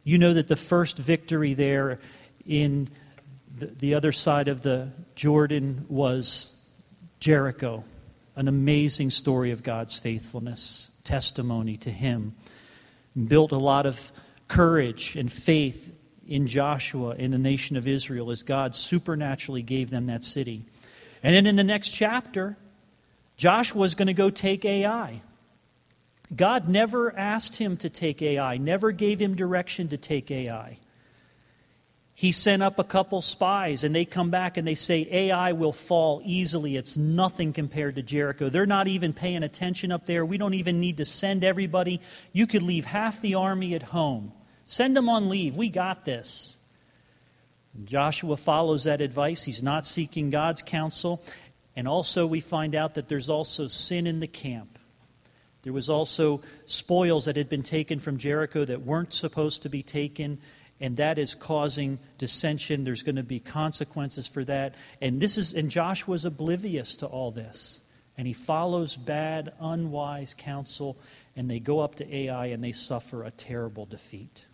You 0.02 0.18
know 0.18 0.34
that 0.34 0.48
the 0.48 0.56
first 0.56 0.98
victory 0.98 1.54
there 1.54 2.00
in 2.44 2.88
the, 3.56 3.66
the 3.66 3.94
other 3.94 4.10
side 4.10 4.48
of 4.48 4.62
the 4.62 4.90
Jordan 5.14 5.86
was 5.88 6.56
Jericho. 7.20 7.84
An 8.34 8.48
amazing 8.48 9.10
story 9.10 9.52
of 9.52 9.62
God's 9.62 10.00
faithfulness, 10.00 10.90
testimony 11.04 11.76
to 11.78 11.90
Him 11.92 12.34
built 13.24 13.52
a 13.52 13.58
lot 13.58 13.86
of 13.86 14.12
courage 14.48 15.16
and 15.16 15.30
faith 15.30 15.92
in 16.26 16.46
Joshua 16.46 17.14
in 17.14 17.30
the 17.30 17.38
nation 17.38 17.76
of 17.76 17.86
Israel 17.86 18.30
as 18.30 18.42
God 18.42 18.74
supernaturally 18.74 19.62
gave 19.62 19.90
them 19.90 20.06
that 20.06 20.24
city. 20.24 20.62
And 21.22 21.34
then 21.34 21.46
in 21.46 21.56
the 21.56 21.64
next 21.64 21.90
chapter, 21.90 22.56
Joshua 23.36 23.84
is 23.84 23.94
going 23.94 24.06
to 24.06 24.14
go 24.14 24.30
take 24.30 24.64
Ai. 24.64 25.22
God 26.34 26.68
never 26.68 27.16
asked 27.16 27.56
him 27.56 27.76
to 27.78 27.88
take 27.88 28.20
Ai, 28.22 28.56
never 28.56 28.90
gave 28.90 29.20
him 29.20 29.36
direction 29.36 29.88
to 29.88 29.96
take 29.96 30.30
Ai 30.30 30.78
he 32.16 32.32
sent 32.32 32.62
up 32.62 32.78
a 32.78 32.84
couple 32.84 33.20
spies 33.20 33.84
and 33.84 33.94
they 33.94 34.06
come 34.06 34.30
back 34.30 34.56
and 34.56 34.66
they 34.66 34.74
say 34.74 35.06
Ai 35.10 35.52
will 35.52 35.70
fall 35.70 36.22
easily. 36.24 36.74
It's 36.76 36.96
nothing 36.96 37.52
compared 37.52 37.96
to 37.96 38.02
Jericho. 38.02 38.48
They're 38.48 38.64
not 38.64 38.88
even 38.88 39.12
paying 39.12 39.42
attention 39.42 39.92
up 39.92 40.06
there. 40.06 40.24
We 40.24 40.38
don't 40.38 40.54
even 40.54 40.80
need 40.80 40.96
to 40.96 41.04
send 41.04 41.44
everybody. 41.44 42.00
You 42.32 42.46
could 42.46 42.62
leave 42.62 42.86
half 42.86 43.20
the 43.20 43.34
army 43.34 43.74
at 43.74 43.82
home. 43.82 44.32
Send 44.64 44.96
them 44.96 45.10
on 45.10 45.28
leave. 45.28 45.56
We 45.56 45.68
got 45.68 46.06
this. 46.06 46.56
Joshua 47.84 48.38
follows 48.38 48.84
that 48.84 49.02
advice. 49.02 49.42
He's 49.42 49.62
not 49.62 49.84
seeking 49.84 50.30
God's 50.30 50.62
counsel. 50.62 51.22
And 51.76 51.86
also, 51.86 52.26
we 52.26 52.40
find 52.40 52.74
out 52.74 52.94
that 52.94 53.10
there's 53.10 53.28
also 53.28 53.68
sin 53.68 54.06
in 54.06 54.20
the 54.20 54.26
camp. 54.26 54.78
There 55.64 55.72
was 55.74 55.90
also 55.90 56.40
spoils 56.64 57.26
that 57.26 57.36
had 57.36 57.50
been 57.50 57.62
taken 57.62 57.98
from 57.98 58.16
Jericho 58.16 58.64
that 58.64 58.80
weren't 58.80 59.12
supposed 59.12 59.64
to 59.64 59.68
be 59.68 59.82
taken 59.82 60.38
and 60.80 60.96
that 60.98 61.18
is 61.18 61.34
causing 61.34 61.98
dissension. 62.18 62.84
There's 62.84 63.02
going 63.02 63.16
to 63.16 63.22
be 63.22 63.40
consequences 63.40 64.28
for 64.28 64.44
that. 64.44 64.74
And 65.00 65.20
this 65.20 65.38
is 65.38 65.52
and 65.52 65.70
Joshua's 65.70 66.24
oblivious 66.24 66.96
to 66.96 67.06
all 67.06 67.30
this. 67.30 67.82
And 68.18 68.26
he 68.26 68.32
follows 68.32 68.96
bad, 68.96 69.52
unwise 69.60 70.34
counsel, 70.34 70.96
and 71.36 71.50
they 71.50 71.60
go 71.60 71.80
up 71.80 71.96
to 71.96 72.16
Ai 72.16 72.46
and 72.46 72.64
they 72.64 72.72
suffer 72.72 73.24
a 73.24 73.30
terrible 73.30 73.84
defeat. 73.84 74.46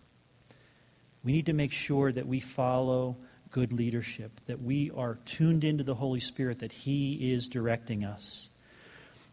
We 1.23 1.31
need 1.31 1.45
to 1.45 1.53
make 1.53 1.71
sure 1.71 2.11
that 2.11 2.27
we 2.27 2.41
follow 2.41 3.15
good 3.51 3.71
leadership, 3.71 4.31
that 4.47 4.61
we 4.61 4.91
are 4.91 5.17
tuned 5.25 5.63
into 5.63 5.83
the 5.83 5.95
Holy 5.95 6.19
Spirit, 6.19 6.59
that 6.59 6.73
He 6.73 7.31
is 7.31 7.47
directing 7.47 8.03
us. 8.03 8.49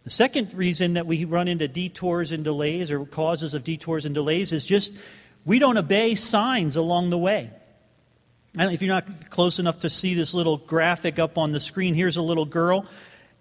The 0.05 0.11
second 0.11 0.55
reason 0.55 0.95
that 0.95 1.07
we 1.07 1.25
run 1.25 1.49
into 1.49 1.69
detours 1.69 2.33
and 2.33 2.45
delays 2.45 2.91
or 2.91 3.05
causes 3.05 3.55
of 3.55 3.65
detours 3.65 4.07
and 4.07 4.15
delays 4.15 4.53
is 4.53 4.65
just 4.65 4.97
we 5.45 5.59
don't 5.59 5.79
obey 5.79 6.15
signs 6.15 6.77
along 6.77 7.11
the 7.11 7.19
way. 7.19 7.51
And 8.59 8.73
if 8.73 8.83
you're 8.83 8.95
not 8.95 9.31
close 9.31 9.59
enough 9.59 9.79
to 9.79 9.91
see 9.91 10.15
this 10.15 10.35
little 10.35 10.57
graphic 10.57 11.19
up 11.19 11.39
on 11.39 11.53
the 11.53 11.61
screen, 11.61 11.95
here's 11.95 12.17
a 12.17 12.23
little 12.23 12.45
girl, 12.45 12.85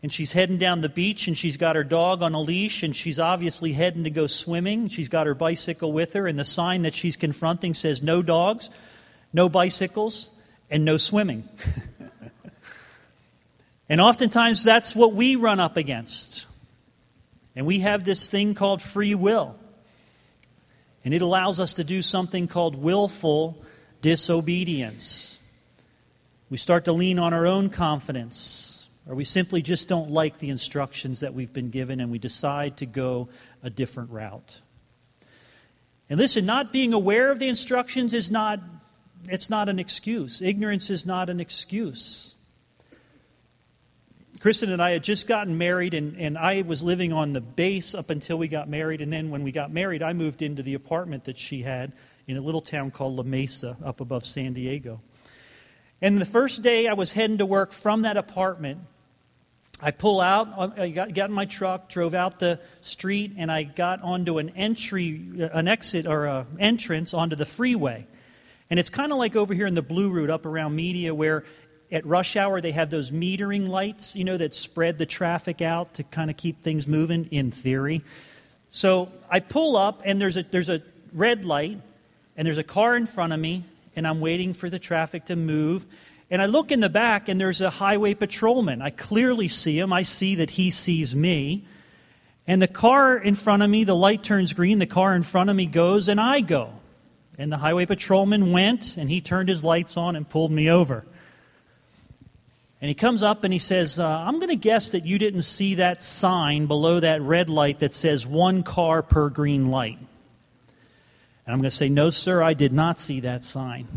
and 0.04 0.14
she's 0.14 0.32
heading 0.32 0.58
down 0.58 0.82
the 0.82 0.90
beach, 0.90 1.28
and 1.28 1.38
she's 1.38 1.58
got 1.58 1.76
her 1.76 1.84
dog 1.84 2.22
on 2.22 2.34
a 2.34 2.42
leash, 2.42 2.84
and 2.84 2.96
she's 2.96 3.20
obviously 3.20 3.74
heading 3.74 4.04
to 4.04 4.12
go 4.12 4.28
swimming. 4.28 4.88
She's 4.88 5.10
got 5.10 5.26
her 5.26 5.34
bicycle 5.34 5.92
with 5.92 6.14
her, 6.14 6.28
and 6.28 6.38
the 6.38 6.46
sign 6.46 6.84
that 6.84 6.94
she's 6.94 7.16
confronting 7.16 7.74
says, 7.74 8.04
No 8.04 8.22
dogs, 8.22 8.70
no 9.34 9.50
bicycles, 9.50 10.30
and 10.70 10.86
no 10.86 10.98
swimming. 10.98 11.44
and 13.90 14.00
oftentimes 14.00 14.64
that's 14.64 14.96
what 14.96 15.14
we 15.14 15.36
run 15.36 15.60
up 15.60 15.76
against. 15.76 16.46
And 17.56 17.66
we 17.66 17.80
have 17.80 18.04
this 18.04 18.28
thing 18.28 18.54
called 18.54 18.82
free 18.82 19.16
will. 19.16 19.56
And 21.06 21.14
it 21.14 21.22
allows 21.22 21.60
us 21.60 21.76
to 21.76 21.84
do 21.84 22.02
something 22.02 22.48
called 22.48 22.76
willful 22.76 23.58
disobedience. 24.02 25.40
We 26.50 26.58
start 26.58 26.86
to 26.86 26.92
lean 26.92 27.20
on 27.20 27.34
our 27.34 27.46
own 27.46 27.70
confidence, 27.70 28.88
or 29.08 29.16
we 29.16 29.24
simply 29.24 29.62
just 29.62 29.88
don't 29.88 30.12
like 30.12 30.40
the 30.40 30.50
instructions 30.50 31.22
that 31.22 31.34
we've 31.34 31.54
been 31.54 31.70
given 31.70 32.00
and 32.00 32.12
we 32.12 32.20
decide 32.20 32.78
to 32.78 32.86
go 32.86 33.30
a 33.64 33.70
different 33.70 34.12
route. 34.12 34.60
And 36.10 36.20
listen, 36.20 36.46
not 36.46 36.72
being 36.72 36.94
aware 36.94 37.32
of 37.32 37.40
the 37.40 37.48
instructions 37.48 38.14
is 38.14 38.32
not 38.32 38.60
it's 39.28 39.50
not 39.50 39.70
an 39.70 39.80
excuse. 39.80 40.42
Ignorance 40.42 40.90
is 40.90 41.06
not 41.06 41.30
an 41.30 41.40
excuse. 41.40 42.36
Kristen 44.40 44.72
and 44.72 44.82
I 44.82 44.92
had 44.92 45.04
just 45.04 45.28
gotten 45.28 45.58
married, 45.58 45.94
and, 45.94 46.18
and 46.18 46.38
I 46.38 46.62
was 46.62 46.82
living 46.82 47.12
on 47.12 47.34
the 47.34 47.42
base 47.42 47.94
up 47.94 48.10
until 48.10 48.38
we 48.38 48.48
got 48.48 48.70
married. 48.70 49.02
And 49.02 49.12
then 49.12 49.30
when 49.30 49.44
we 49.44 49.52
got 49.52 49.70
married, 49.70 50.02
I 50.02 50.14
moved 50.14 50.42
into 50.42 50.64
the 50.64 50.76
apartment 50.76 51.26
that 51.26 51.38
she 51.38 51.62
had 51.62 51.92
in 52.26 52.38
a 52.38 52.42
little 52.42 52.62
town 52.62 52.92
called 52.92 53.18
La 53.18 53.24
Mesa 53.24 53.76
up 53.84 54.00
above 54.00 54.26
San 54.26 54.54
Diego. 54.54 55.02
And 56.02 56.22
the 56.22 56.26
first 56.26 56.62
day 56.62 56.88
I 56.88 56.94
was 56.94 57.12
heading 57.12 57.40
to 57.40 57.46
work 57.46 57.74
from 57.74 58.04
that 58.04 58.16
apartment, 58.16 58.80
I 59.82 59.92
pull 59.92 60.22
out, 60.22 60.80
I 60.80 60.90
got, 60.90 61.14
got 61.14 61.30
in 61.30 61.36
my 61.36 61.46
truck, 61.46 61.90
drove 61.90 62.14
out 62.14 62.40
the 62.40 62.62
street, 62.80 63.34
and 63.38 63.52
I 63.52 63.64
got 63.64 64.02
onto 64.02 64.38
an 64.38 64.52
entry, 64.52 65.50
an 65.52 65.68
exit 65.68 66.08
or 66.08 66.28
an 66.28 66.46
entrance 66.60 67.14
onto 67.14 67.36
the 67.36 67.46
freeway. 67.46 68.08
And 68.70 68.80
it's 68.80 68.90
kind 68.90 69.12
of 69.12 69.18
like 69.18 69.36
over 69.36 69.54
here 69.54 69.66
in 69.68 69.74
the 69.74 69.82
Blue 69.82 70.10
Route 70.10 70.30
up 70.30 70.46
around 70.46 70.76
Media, 70.76 71.14
where 71.14 71.44
at 71.92 72.06
rush 72.06 72.36
hour, 72.36 72.62
they 72.62 72.72
have 72.72 72.90
those 72.90 73.12
metering 73.12 73.68
lights, 73.68 74.16
you 74.16 74.24
know, 74.24 74.38
that 74.38 74.54
spread 74.54 74.98
the 74.98 75.06
traffic 75.06 75.62
out 75.62 75.96
to 75.96 76.04
kind 76.04 76.30
of 76.30 76.38
keep 76.38 76.62
things 76.62 76.88
moving, 76.88 77.28
in 77.32 77.52
theory. 77.52 78.04
So 78.70 79.12
I 79.30 79.40
pull 79.40 79.76
up, 79.76 80.02
and 80.06 80.22
there's 80.22 80.38
a, 80.38 80.44
there's 80.44 80.70
a 80.70 80.82
red 81.14 81.46
light, 81.46 81.80
and 82.38 82.46
there's 82.46 82.60
a 82.60 82.64
car 82.64 82.96
in 82.96 83.08
front 83.08 83.34
of 83.34 83.40
me, 83.40 83.64
and 83.96 84.08
I'm 84.08 84.20
waiting 84.22 84.54
for 84.54 84.70
the 84.70 84.80
traffic 84.80 85.26
to 85.26 85.36
move. 85.36 85.86
And 86.30 86.42
I 86.42 86.46
look 86.46 86.72
in 86.72 86.80
the 86.80 86.90
back, 86.90 87.28
and 87.28 87.42
there's 87.42 87.62
a 87.62 87.72
highway 87.72 88.14
patrolman. 88.14 88.82
I 88.82 88.92
clearly 88.92 89.48
see 89.48 89.80
him. 89.80 89.92
I 89.92 90.04
see 90.04 90.36
that 90.36 90.52
he 90.52 90.70
sees 90.70 91.16
me. 91.16 91.66
And 92.46 92.62
the 92.62 92.68
car 92.68 93.18
in 93.18 93.34
front 93.34 93.64
of 93.64 93.70
me, 93.70 93.84
the 93.84 93.96
light 93.96 94.24
turns 94.24 94.54
green, 94.54 94.78
the 94.78 94.86
car 94.86 95.16
in 95.16 95.24
front 95.24 95.50
of 95.50 95.56
me 95.56 95.66
goes, 95.66 96.08
and 96.08 96.22
I 96.22 96.42
go. 96.42 96.72
And 97.40 97.52
the 97.52 97.58
highway 97.58 97.88
patrolman 97.88 98.52
went, 98.52 98.96
and 98.98 99.10
he 99.10 99.22
turned 99.22 99.50
his 99.50 99.64
lights 99.64 99.98
on 99.98 100.16
and 100.16 100.30
pulled 100.30 100.52
me 100.52 100.70
over. 100.70 101.06
And 102.82 102.88
he 102.88 102.96
comes 102.96 103.24
up 103.24 103.44
and 103.44 103.52
he 103.52 103.60
says, 103.60 104.00
uh, 104.00 104.08
I'm 104.08 104.36
going 104.36 104.50
to 104.50 104.56
guess 104.56 104.92
that 104.92 105.06
you 105.06 105.20
didn't 105.20 105.42
see 105.42 105.76
that 105.76 106.02
sign 106.02 106.66
below 106.66 107.00
that 107.00 107.22
red 107.22 107.50
light 107.50 107.80
that 107.80 107.94
says 107.94 108.26
one 108.26 108.64
car 108.64 109.02
per 109.02 109.30
green 109.30 109.70
light. 109.70 109.98
And 111.46 111.54
I'm 111.54 111.60
going 111.60 111.70
to 111.70 111.76
say, 111.76 111.90
No, 111.90 112.10
sir, 112.10 112.42
I 112.42 112.54
did 112.54 112.72
not 112.72 113.00
see 113.00 113.22
that 113.22 113.44
sign. 113.44 113.88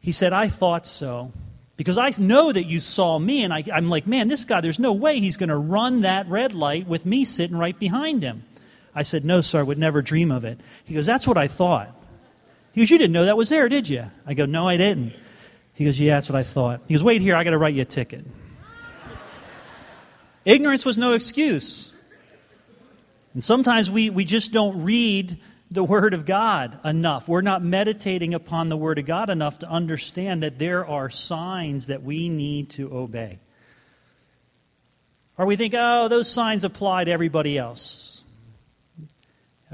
He 0.00 0.12
said, 0.12 0.32
I 0.32 0.48
thought 0.48 0.86
so. 0.86 1.32
Because 1.76 1.98
I 1.98 2.12
know 2.18 2.52
that 2.52 2.66
you 2.66 2.78
saw 2.78 3.18
me, 3.18 3.42
and 3.42 3.52
I, 3.52 3.64
am 3.72 3.90
like, 3.90 4.06
man, 4.06 4.28
this 4.28 4.44
guy, 4.44 4.60
there's 4.60 4.78
no 4.78 4.92
way 4.92 5.18
he's 5.18 5.36
going 5.36 5.48
to 5.48 5.56
run 5.56 6.02
that 6.02 6.28
red 6.28 6.54
light 6.54 6.86
with 6.86 7.04
me 7.04 7.24
sitting 7.24 7.56
right 7.56 7.76
behind 7.76 8.22
him. 8.22 8.44
I 8.94 9.02
said, 9.02 9.24
No, 9.24 9.40
sir, 9.40 9.60
I 9.60 9.62
would 9.62 9.78
never 9.78 10.02
dream 10.02 10.30
of 10.30 10.44
it. 10.44 10.60
He 10.84 10.94
goes, 10.94 11.06
That's 11.06 11.26
what 11.26 11.38
I 11.38 11.48
thought. 11.48 11.90
He 12.72 12.82
goes, 12.82 12.90
You 12.90 12.98
didn't 12.98 13.12
know 13.12 13.24
that 13.24 13.36
was 13.36 13.48
there, 13.48 13.68
did 13.68 13.88
you? 13.88 14.04
I 14.26 14.34
go, 14.34 14.46
No, 14.46 14.68
I 14.68 14.76
didn't. 14.76 15.14
He 15.74 15.84
goes, 15.84 16.00
Yeah, 16.00 16.14
that's 16.14 16.28
what 16.28 16.36
I 16.36 16.42
thought. 16.42 16.80
He 16.88 16.94
goes, 16.94 17.04
Wait 17.04 17.20
here, 17.20 17.36
I 17.36 17.44
got 17.44 17.50
to 17.50 17.58
write 17.58 17.74
you 17.74 17.82
a 17.82 17.86
ticket. 17.86 18.24
Ignorance 20.44 20.84
was 20.84 20.98
no 20.98 21.12
excuse. 21.12 21.96
And 23.32 23.42
sometimes 23.42 23.90
we, 23.90 24.10
we 24.10 24.24
just 24.24 24.52
don't 24.52 24.84
read 24.84 25.38
the 25.70 25.82
Word 25.82 26.14
of 26.14 26.24
God 26.24 26.78
enough. 26.84 27.26
We're 27.26 27.40
not 27.40 27.62
meditating 27.64 28.34
upon 28.34 28.68
the 28.68 28.76
Word 28.76 28.98
of 28.98 29.06
God 29.06 29.30
enough 29.30 29.58
to 29.60 29.68
understand 29.68 30.42
that 30.42 30.58
there 30.58 30.86
are 30.86 31.10
signs 31.10 31.88
that 31.88 32.02
we 32.02 32.28
need 32.28 32.70
to 32.70 32.94
obey. 32.94 33.38
Or 35.36 35.46
we 35.46 35.56
think, 35.56 35.74
oh, 35.76 36.06
those 36.06 36.30
signs 36.30 36.62
apply 36.62 37.04
to 37.04 37.10
everybody 37.10 37.58
else. 37.58 38.13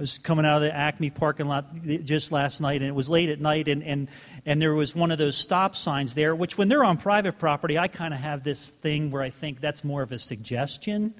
I 0.01 0.03
was 0.03 0.17
coming 0.17 0.47
out 0.47 0.57
of 0.57 0.63
the 0.63 0.75
Acme 0.75 1.11
parking 1.11 1.47
lot 1.47 1.75
just 1.85 2.33
last 2.33 2.63
night, 2.63 2.81
and 2.81 2.89
it 2.89 2.95
was 2.95 3.11
late 3.11 3.29
at 3.29 3.39
night, 3.39 3.69
and, 3.69 3.83
and, 3.83 4.09
and 4.47 4.63
there 4.63 4.73
was 4.73 4.95
one 4.95 5.11
of 5.11 5.19
those 5.19 5.37
stop 5.37 5.77
signs 5.77 6.15
there, 6.15 6.35
which, 6.35 6.57
when 6.57 6.71
they're 6.71 6.83
on 6.83 6.97
private 6.97 7.39
property, 7.39 7.79
I 7.79 7.87
kind 7.87 8.15
of 8.15 8.21
have 8.21 8.43
this 8.43 8.71
thing 8.71 9.11
where 9.11 9.21
I 9.21 9.29
think 9.29 9.61
that's 9.61 9.85
more 9.85 10.01
of 10.01 10.11
a 10.11 10.17
suggestion. 10.17 11.13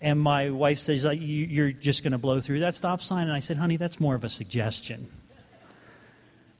And 0.00 0.18
my 0.18 0.50
wife 0.50 0.78
says, 0.78 1.04
You're 1.04 1.70
just 1.70 2.02
going 2.02 2.10
to 2.10 2.18
blow 2.18 2.40
through 2.40 2.58
that 2.58 2.74
stop 2.74 3.00
sign? 3.00 3.28
And 3.28 3.32
I 3.32 3.38
said, 3.38 3.56
Honey, 3.56 3.76
that's 3.76 4.00
more 4.00 4.16
of 4.16 4.24
a 4.24 4.28
suggestion. 4.28 5.06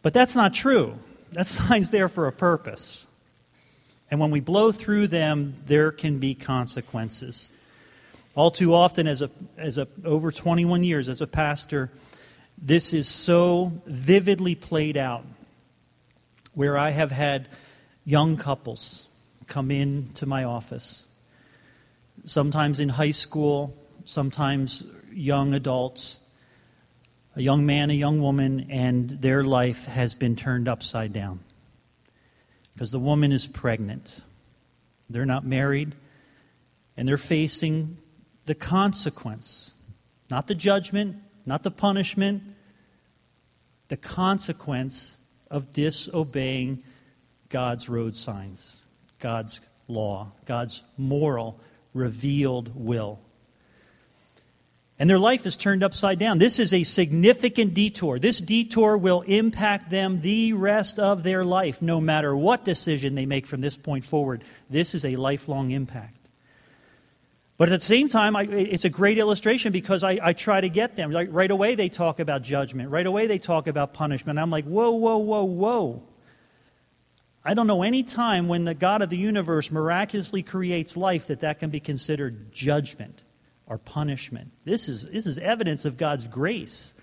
But 0.03 0.13
that's 0.13 0.37
not 0.37 0.55
true. 0.55 0.95
That 1.33 1.47
sign's 1.49 1.91
there 1.91 2.09
for 2.09 2.29
a 2.29 2.33
purpose. 2.33 3.05
And 4.13 4.21
when 4.21 4.31
we 4.31 4.39
blow 4.39 4.71
through 4.71 5.09
them, 5.09 5.57
there 5.67 5.91
can 5.91 6.19
be 6.19 6.37
consequences. 6.37 7.51
All 8.39 8.53
too 8.53 8.73
often, 8.73 9.09
as 9.09 9.21
a, 9.21 9.31
as 9.57 9.79
a, 9.79 9.89
over 10.05 10.31
21 10.31 10.85
years 10.85 11.09
as 11.09 11.21
a 11.21 11.27
pastor, 11.27 11.91
this 12.57 12.95
is 12.95 13.09
so 13.09 13.73
vividly 13.85 14.55
played 14.55 14.97
out 14.97 15.25
where 16.55 16.79
I 16.79 16.91
have 16.91 17.11
had 17.11 17.49
young 18.05 18.37
couples 18.37 19.09
come 19.49 19.73
in 19.73 20.11
to 20.15 20.27
my 20.27 20.45
office, 20.45 21.05
sometimes 22.23 22.79
in 22.79 22.91
high 22.91 23.11
school, 23.11 23.77
sometimes 24.05 24.85
young 25.13 25.53
adults, 25.53 26.21
a 27.35 27.43
young 27.43 27.67
man, 27.67 27.91
a 27.91 27.95
young 27.95 28.23
woman, 28.23 28.69
and 28.71 29.11
their 29.11 29.43
life 29.43 29.87
has 29.87 30.15
been 30.15 30.37
turned 30.37 30.69
upside 30.69 31.13
down 31.13 31.41
because 32.73 32.93
the 32.93 33.01
woman 33.01 33.33
is 33.33 33.49
pregnant. 33.49 34.21
They're 35.11 35.27
not 35.27 35.45
married, 35.45 35.97
and 36.97 37.09
they're 37.09 37.19
facing 37.19 37.97
the 38.49 38.55
consequence. 38.57 39.73
Not 40.31 40.49
the 40.49 40.55
judgment, 40.55 41.17
not 41.47 41.63
the 41.63 41.71
punishment, 41.71 42.43
the 43.87 43.97
consequence 43.97 45.17
of 45.51 45.73
disobeying 45.73 46.83
God's 47.49 47.89
road 47.89 48.17
signs, 48.17 48.85
God's 49.21 49.61
law, 49.87 50.33
God's 50.45 50.83
moral, 50.99 51.61
revealed 51.95 52.73
will 52.75 53.21
and 54.99 55.09
their 55.09 55.19
life 55.19 55.47
is 55.47 55.57
turned 55.57 55.85
upside 55.85 56.19
down. 56.19 56.39
This 56.39 56.59
is 56.59 56.75
a 56.75 56.83
significant 56.83 57.73
detour. 57.73 58.19
This 58.19 58.41
detour 58.41 58.97
will 58.97 59.21
impact 59.23 59.91
them 59.91 60.21
the 60.21 60.55
rest 60.55 60.99
of 60.99 61.23
their 61.23 61.45
life, 61.45 61.81
no 61.81 62.01
matter 62.01 62.35
what 62.35 62.65
decision 62.65 63.15
they 63.15 63.27
make 63.27 63.47
from 63.47 63.61
this 63.61 63.77
point 63.77 64.05
forward. 64.05 64.43
This 64.69 64.97
is 64.97 65.05
a 65.05 65.15
lifelong 65.15 65.71
impact. 65.71 66.18
But 67.59 67.73
at 67.73 67.81
the 67.81 67.87
same 67.87 68.09
time, 68.09 68.37
I, 68.37 68.43
it's 68.45 68.85
a 68.85 68.89
great 68.89 69.19
illustration 69.19 69.73
because 69.73 70.05
I, 70.05 70.21
I 70.23 70.33
try 70.33 70.61
to 70.61 70.69
get 70.69 70.95
them. 70.95 71.11
Like 71.11 71.29
right 71.33 71.51
away, 71.51 71.75
they 71.75 71.89
talk 71.89 72.21
about 72.21 72.43
judgment. 72.43 72.91
Right 72.91 73.05
away, 73.05 73.27
they 73.27 73.39
talk 73.39 73.67
about 73.67 73.93
punishment. 73.93 74.39
I'm 74.39 74.49
like, 74.49 74.65
whoa, 74.65 74.93
whoa, 74.93 75.19
whoa, 75.19 75.43
whoa. 75.43 76.03
I 77.45 77.55
don't 77.55 77.67
know 77.67 77.83
any 77.83 78.05
time 78.05 78.47
when 78.47 78.65
the 78.65 78.75
God 78.75 79.03
of 79.03 79.11
the 79.11 79.17
universe 79.17 79.73
miraculously 79.73 80.45
creates 80.45 80.97
life 80.97 81.27
that 81.27 81.41
that 81.41 81.59
can 81.59 81.71
be 81.71 81.81
considered 81.81 82.53
judgment 82.53 83.25
or 83.67 83.77
punishment. 83.77 84.53
This 84.65 84.89
is, 84.89 85.11
this 85.11 85.27
is 85.27 85.39
evidence 85.39 85.85
of 85.85 85.97
God's 85.97 86.29
grace. 86.29 86.95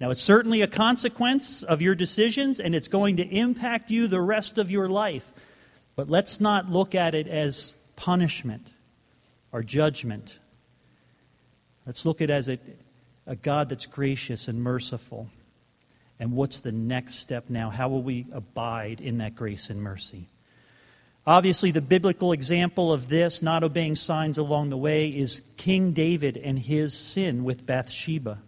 Now, 0.00 0.10
it's 0.10 0.22
certainly 0.22 0.62
a 0.62 0.68
consequence 0.68 1.64
of 1.64 1.82
your 1.82 1.96
decisions, 1.96 2.60
and 2.60 2.76
it's 2.76 2.88
going 2.88 3.16
to 3.16 3.24
impact 3.24 3.90
you 3.90 4.06
the 4.06 4.20
rest 4.20 4.56
of 4.56 4.70
your 4.70 4.88
life. 4.88 5.32
But 5.96 6.08
let's 6.08 6.40
not 6.40 6.70
look 6.70 6.94
at 6.94 7.16
it 7.16 7.26
as 7.26 7.74
punishment 7.96 8.68
or 9.52 9.62
judgment. 9.62 10.38
Let's 11.86 12.06
look 12.06 12.20
at 12.20 12.30
it 12.30 12.32
as 12.32 12.48
a, 12.48 12.58
a 13.26 13.36
God 13.36 13.68
that's 13.68 13.86
gracious 13.86 14.48
and 14.48 14.62
merciful. 14.62 15.28
And 16.18 16.32
what's 16.32 16.60
the 16.60 16.72
next 16.72 17.14
step 17.14 17.48
now? 17.48 17.70
How 17.70 17.88
will 17.88 18.02
we 18.02 18.26
abide 18.32 19.00
in 19.00 19.18
that 19.18 19.34
grace 19.34 19.70
and 19.70 19.82
mercy? 19.82 20.26
Obviously, 21.26 21.70
the 21.70 21.80
biblical 21.80 22.32
example 22.32 22.92
of 22.92 23.08
this, 23.08 23.42
not 23.42 23.62
obeying 23.62 23.94
signs 23.94 24.38
along 24.38 24.70
the 24.70 24.76
way, 24.76 25.08
is 25.08 25.42
King 25.56 25.92
David 25.92 26.36
and 26.36 26.58
his 26.58 26.94
sin 26.94 27.44
with 27.44 27.66
Bathsheba. 27.66 28.38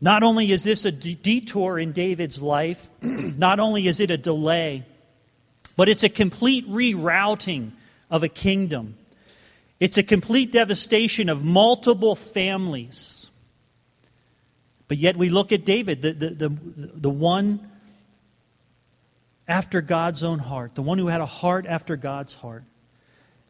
Not 0.00 0.22
only 0.22 0.50
is 0.50 0.64
this 0.64 0.84
a 0.84 0.90
detour 0.90 1.78
in 1.78 1.92
David's 1.92 2.42
life, 2.42 2.90
not 3.02 3.60
only 3.60 3.86
is 3.86 4.00
it 4.00 4.10
a 4.10 4.16
delay, 4.16 4.84
but 5.76 5.88
it's 5.88 6.02
a 6.02 6.08
complete 6.08 6.68
rerouting 6.68 7.70
of 8.10 8.22
a 8.22 8.28
kingdom. 8.28 8.96
It's 9.82 9.98
a 9.98 10.04
complete 10.04 10.52
devastation 10.52 11.28
of 11.28 11.44
multiple 11.44 12.14
families. 12.14 13.26
But 14.86 14.96
yet 14.98 15.16
we 15.16 15.28
look 15.28 15.50
at 15.50 15.64
David, 15.64 16.02
the, 16.02 16.12
the, 16.12 16.30
the, 16.30 16.48
the 16.76 17.10
one 17.10 17.68
after 19.48 19.80
God's 19.80 20.22
own 20.22 20.38
heart, 20.38 20.76
the 20.76 20.82
one 20.82 20.98
who 20.98 21.08
had 21.08 21.20
a 21.20 21.26
heart 21.26 21.66
after 21.66 21.96
God's 21.96 22.32
heart. 22.32 22.62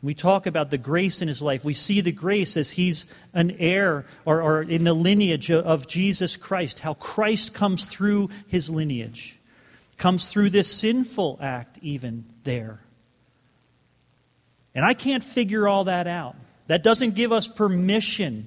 We 0.03 0.14
talk 0.14 0.47
about 0.47 0.71
the 0.71 0.79
grace 0.79 1.21
in 1.21 1.29
his 1.29 1.42
life. 1.42 1.66
We 1.66 1.75
see 1.75 2.01
the 2.01 2.12
grace 2.12 2.57
as 2.57 2.71
he's 2.71 3.12
an 3.35 3.51
heir 3.59 4.07
or, 4.25 4.40
or, 4.40 4.62
in 4.62 4.85
the 4.85 4.95
lineage 4.95 5.51
of 5.51 5.87
Jesus 5.87 6.38
Christ, 6.38 6.79
how 6.79 6.95
Christ 6.95 7.53
comes 7.53 7.85
through 7.85 8.31
his 8.49 8.71
lineage, 8.71 9.38
comes 9.99 10.33
through 10.33 10.49
this 10.49 10.73
sinful 10.73 11.40
act, 11.42 11.79
even 11.83 12.25
there. 12.45 12.82
And 14.75 14.85
I 14.85 14.95
can't 14.95 15.23
figure 15.23 15.69
all 15.69 15.85
that 15.85 16.07
out. 16.07 16.37
That 16.67 16.83
doesn't 16.83 17.15
give 17.15 17.33
us 17.33 17.47
permission 17.47 18.47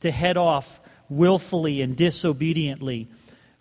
to 0.00 0.10
head 0.10 0.36
off 0.36 0.80
willfully 1.08 1.82
and 1.82 1.96
disobediently 1.96 3.08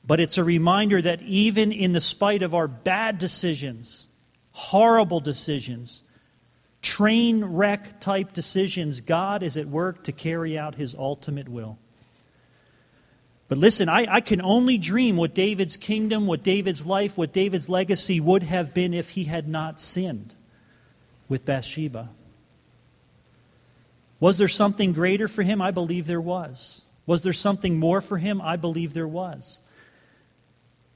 but 0.05 0.19
it's 0.19 0.37
a 0.37 0.43
reminder 0.43 1.01
that 1.01 1.21
even 1.21 1.71
in 1.71 1.93
the 1.93 2.01
spite 2.01 2.43
of 2.43 2.53
our 2.53 2.67
bad 2.67 3.19
decisions, 3.19 4.07
horrible 4.51 5.21
decisions, 5.21 6.03
train 6.81 7.43
wreck 7.43 8.01
type 8.01 8.33
decisions, 8.33 8.99
God 8.99 9.43
is 9.43 9.55
at 9.55 9.67
work 9.67 10.03
to 10.03 10.11
carry 10.11 10.57
out 10.57 10.75
his 10.75 10.93
ultimate 10.93 11.47
will. 11.47 11.77
But 13.47 13.57
listen, 13.57 13.87
I, 13.87 14.07
I, 14.09 14.21
can 14.21 14.41
only 14.41 14.77
dream 14.77 15.15
what 15.15 15.35
David's 15.35 15.77
kingdom, 15.77 16.25
what 16.25 16.43
David's 16.43 16.85
life, 16.85 17.17
what 17.17 17.31
David's 17.31 17.69
legacy 17.69 18.19
would 18.19 18.43
have 18.43 18.73
been 18.73 18.93
if 18.93 19.11
he 19.11 19.25
had 19.25 19.47
not 19.47 19.79
sinned 19.79 20.33
with 21.29 21.45
Bathsheba. 21.45 22.09
Was 24.19 24.37
there 24.37 24.47
something 24.47 24.93
greater 24.93 25.27
for 25.27 25.43
him? 25.43 25.61
I 25.61 25.71
believe 25.71 26.07
there 26.07 26.21
was. 26.21 26.85
Was 27.05 27.23
there 27.23 27.33
something 27.33 27.77
more 27.77 28.01
for 28.01 28.17
him? 28.17 28.41
I 28.41 28.55
believe 28.55 28.93
there 28.93 29.07
was. 29.07 29.57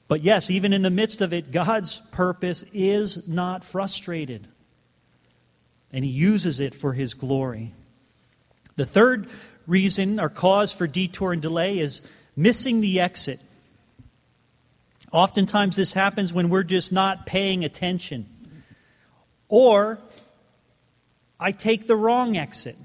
But 0.08 0.22
yes, 0.22 0.50
even 0.50 0.72
in 0.72 0.80
the 0.80 0.90
midst 0.90 1.20
of 1.20 1.34
it, 1.34 1.52
God's 1.52 2.00
purpose 2.12 2.64
is 2.72 3.28
not 3.28 3.62
frustrated. 3.62 4.48
And 5.92 6.04
He 6.04 6.10
uses 6.10 6.60
it 6.60 6.74
for 6.74 6.94
His 6.94 7.14
glory. 7.14 7.74
The 8.76 8.86
third 8.86 9.28
reason 9.66 10.18
or 10.18 10.30
cause 10.30 10.72
for 10.72 10.86
detour 10.86 11.34
and 11.34 11.42
delay 11.42 11.78
is 11.78 12.00
missing 12.34 12.80
the 12.80 13.00
exit. 13.00 13.38
Oftentimes, 15.12 15.76
this 15.76 15.92
happens 15.92 16.32
when 16.32 16.48
we're 16.48 16.62
just 16.62 16.92
not 16.92 17.26
paying 17.26 17.64
attention. 17.64 18.26
Or 19.48 19.98
I 21.40 21.52
take 21.52 21.86
the 21.86 21.96
wrong 21.96 22.36
exit. 22.36 22.76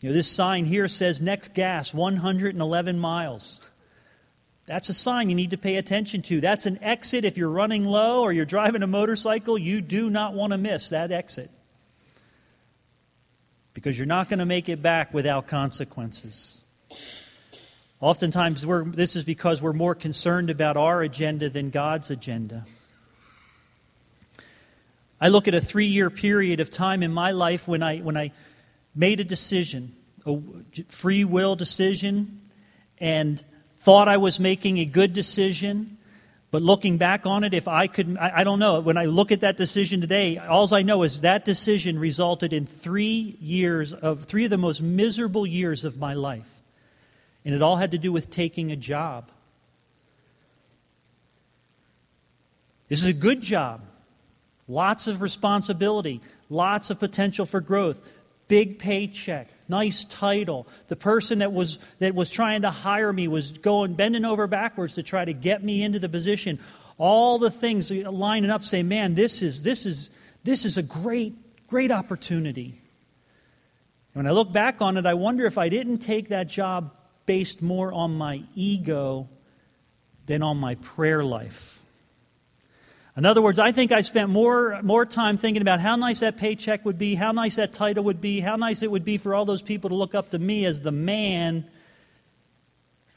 You 0.00 0.10
know, 0.10 0.14
this 0.14 0.30
sign 0.30 0.64
here 0.64 0.86
says 0.86 1.20
next 1.20 1.54
gas 1.54 1.92
111 1.92 2.98
miles. 2.98 3.60
That's 4.66 4.88
a 4.90 4.94
sign 4.94 5.28
you 5.30 5.34
need 5.34 5.50
to 5.50 5.58
pay 5.58 5.76
attention 5.76 6.22
to. 6.22 6.40
That's 6.40 6.66
an 6.66 6.78
exit. 6.82 7.24
If 7.24 7.36
you're 7.38 7.48
running 7.48 7.84
low 7.84 8.22
or 8.22 8.32
you're 8.32 8.44
driving 8.44 8.82
a 8.82 8.86
motorcycle, 8.86 9.58
you 9.58 9.80
do 9.80 10.10
not 10.10 10.34
want 10.34 10.52
to 10.52 10.58
miss 10.58 10.90
that 10.90 11.10
exit. 11.10 11.50
Because 13.74 13.98
you're 13.98 14.06
not 14.06 14.28
going 14.28 14.40
to 14.40 14.44
make 14.44 14.68
it 14.68 14.82
back 14.82 15.12
without 15.14 15.46
consequences. 15.46 16.62
Oftentimes, 18.00 18.64
this 18.92 19.16
is 19.16 19.24
because 19.24 19.60
we're 19.60 19.72
more 19.72 19.94
concerned 19.94 20.50
about 20.50 20.76
our 20.76 21.02
agenda 21.02 21.48
than 21.48 21.70
God's 21.70 22.10
agenda. 22.10 22.64
I 25.20 25.28
look 25.28 25.48
at 25.48 25.54
a 25.54 25.60
three 25.60 25.86
year 25.86 26.10
period 26.10 26.60
of 26.60 26.70
time 26.70 27.02
in 27.02 27.12
my 27.12 27.32
life 27.32 27.66
when 27.66 27.82
I, 27.82 27.98
when 27.98 28.16
I 28.16 28.32
made 28.94 29.20
a 29.20 29.24
decision 29.24 29.94
a 30.28 30.40
free 30.88 31.24
will 31.24 31.56
decision 31.56 32.40
and 32.98 33.42
thought 33.78 34.08
I 34.08 34.16
was 34.18 34.38
making 34.38 34.78
a 34.78 34.84
good 34.84 35.12
decision. 35.12 35.96
But 36.50 36.62
looking 36.62 36.98
back 36.98 37.26
on 37.26 37.44
it, 37.44 37.54
if 37.54 37.68
I 37.68 37.86
could, 37.86 38.16
I, 38.18 38.40
I, 38.40 38.44
don't 38.44 38.58
know. 38.58 38.80
When 38.80 38.96
I 38.96 39.04
look 39.04 39.32
at 39.32 39.40
that 39.40 39.56
decision 39.56 40.00
today, 40.00 40.38
all 40.38 40.72
I 40.74 40.82
know 40.82 41.02
is 41.02 41.20
that 41.20 41.44
decision 41.44 41.98
resulted 41.98 42.52
in 42.52 42.66
three 42.66 43.36
years 43.40 43.92
of, 43.92 44.24
three 44.24 44.44
of 44.44 44.50
the 44.50 44.58
most 44.58 44.80
miserable 44.80 45.46
years 45.46 45.84
of 45.84 45.98
my 45.98 46.14
life. 46.14 46.60
And 47.44 47.54
it 47.54 47.62
all 47.62 47.76
had 47.76 47.92
to 47.92 47.98
do 47.98 48.12
with 48.12 48.30
taking 48.30 48.72
a 48.72 48.76
job. 48.76 49.30
This 52.88 53.00
is 53.00 53.08
a 53.08 53.12
good 53.12 53.42
job. 53.42 53.82
Lots 54.68 55.06
of 55.06 55.22
responsibility, 55.22 56.20
lots 56.50 56.90
of 56.90 57.00
potential 57.00 57.46
for 57.46 57.60
growth, 57.60 58.06
big 58.48 58.78
paycheck, 58.78 59.48
nice 59.66 60.04
title. 60.04 60.68
The 60.88 60.96
person 60.96 61.38
that 61.38 61.52
was, 61.52 61.78
that 62.00 62.14
was 62.14 62.28
trying 62.28 62.62
to 62.62 62.70
hire 62.70 63.10
me 63.10 63.28
was 63.28 63.52
going, 63.52 63.94
bending 63.94 64.26
over 64.26 64.46
backwards 64.46 64.94
to 64.94 65.02
try 65.02 65.24
to 65.24 65.32
get 65.32 65.64
me 65.64 65.82
into 65.82 65.98
the 65.98 66.08
position. 66.08 66.58
All 66.98 67.38
the 67.38 67.50
things 67.50 67.90
lining 67.90 68.50
up 68.50 68.62
say, 68.62 68.82
man, 68.82 69.14
this 69.14 69.40
is, 69.40 69.62
this 69.62 69.86
is, 69.86 70.10
this 70.44 70.66
is 70.66 70.76
a 70.76 70.82
great, 70.82 71.34
great 71.66 71.90
opportunity. 71.90 72.80
And 74.14 74.24
when 74.24 74.26
I 74.26 74.32
look 74.32 74.52
back 74.52 74.82
on 74.82 74.98
it, 74.98 75.06
I 75.06 75.14
wonder 75.14 75.46
if 75.46 75.56
I 75.56 75.70
didn't 75.70 75.98
take 75.98 76.28
that 76.28 76.48
job 76.48 76.94
based 77.24 77.62
more 77.62 77.92
on 77.92 78.16
my 78.16 78.42
ego 78.54 79.28
than 80.26 80.42
on 80.42 80.58
my 80.58 80.74
prayer 80.76 81.24
life. 81.24 81.77
In 83.18 83.26
other 83.26 83.42
words, 83.42 83.58
I 83.58 83.72
think 83.72 83.90
I 83.90 84.02
spent 84.02 84.30
more, 84.30 84.80
more 84.82 85.04
time 85.04 85.38
thinking 85.38 85.60
about 85.60 85.80
how 85.80 85.96
nice 85.96 86.20
that 86.20 86.36
paycheck 86.36 86.84
would 86.84 86.98
be, 86.98 87.16
how 87.16 87.32
nice 87.32 87.56
that 87.56 87.72
title 87.72 88.04
would 88.04 88.20
be, 88.20 88.38
how 88.38 88.54
nice 88.54 88.80
it 88.80 88.92
would 88.92 89.04
be 89.04 89.18
for 89.18 89.34
all 89.34 89.44
those 89.44 89.60
people 89.60 89.90
to 89.90 89.96
look 89.96 90.14
up 90.14 90.30
to 90.30 90.38
me 90.38 90.64
as 90.64 90.82
the 90.82 90.92
man, 90.92 91.68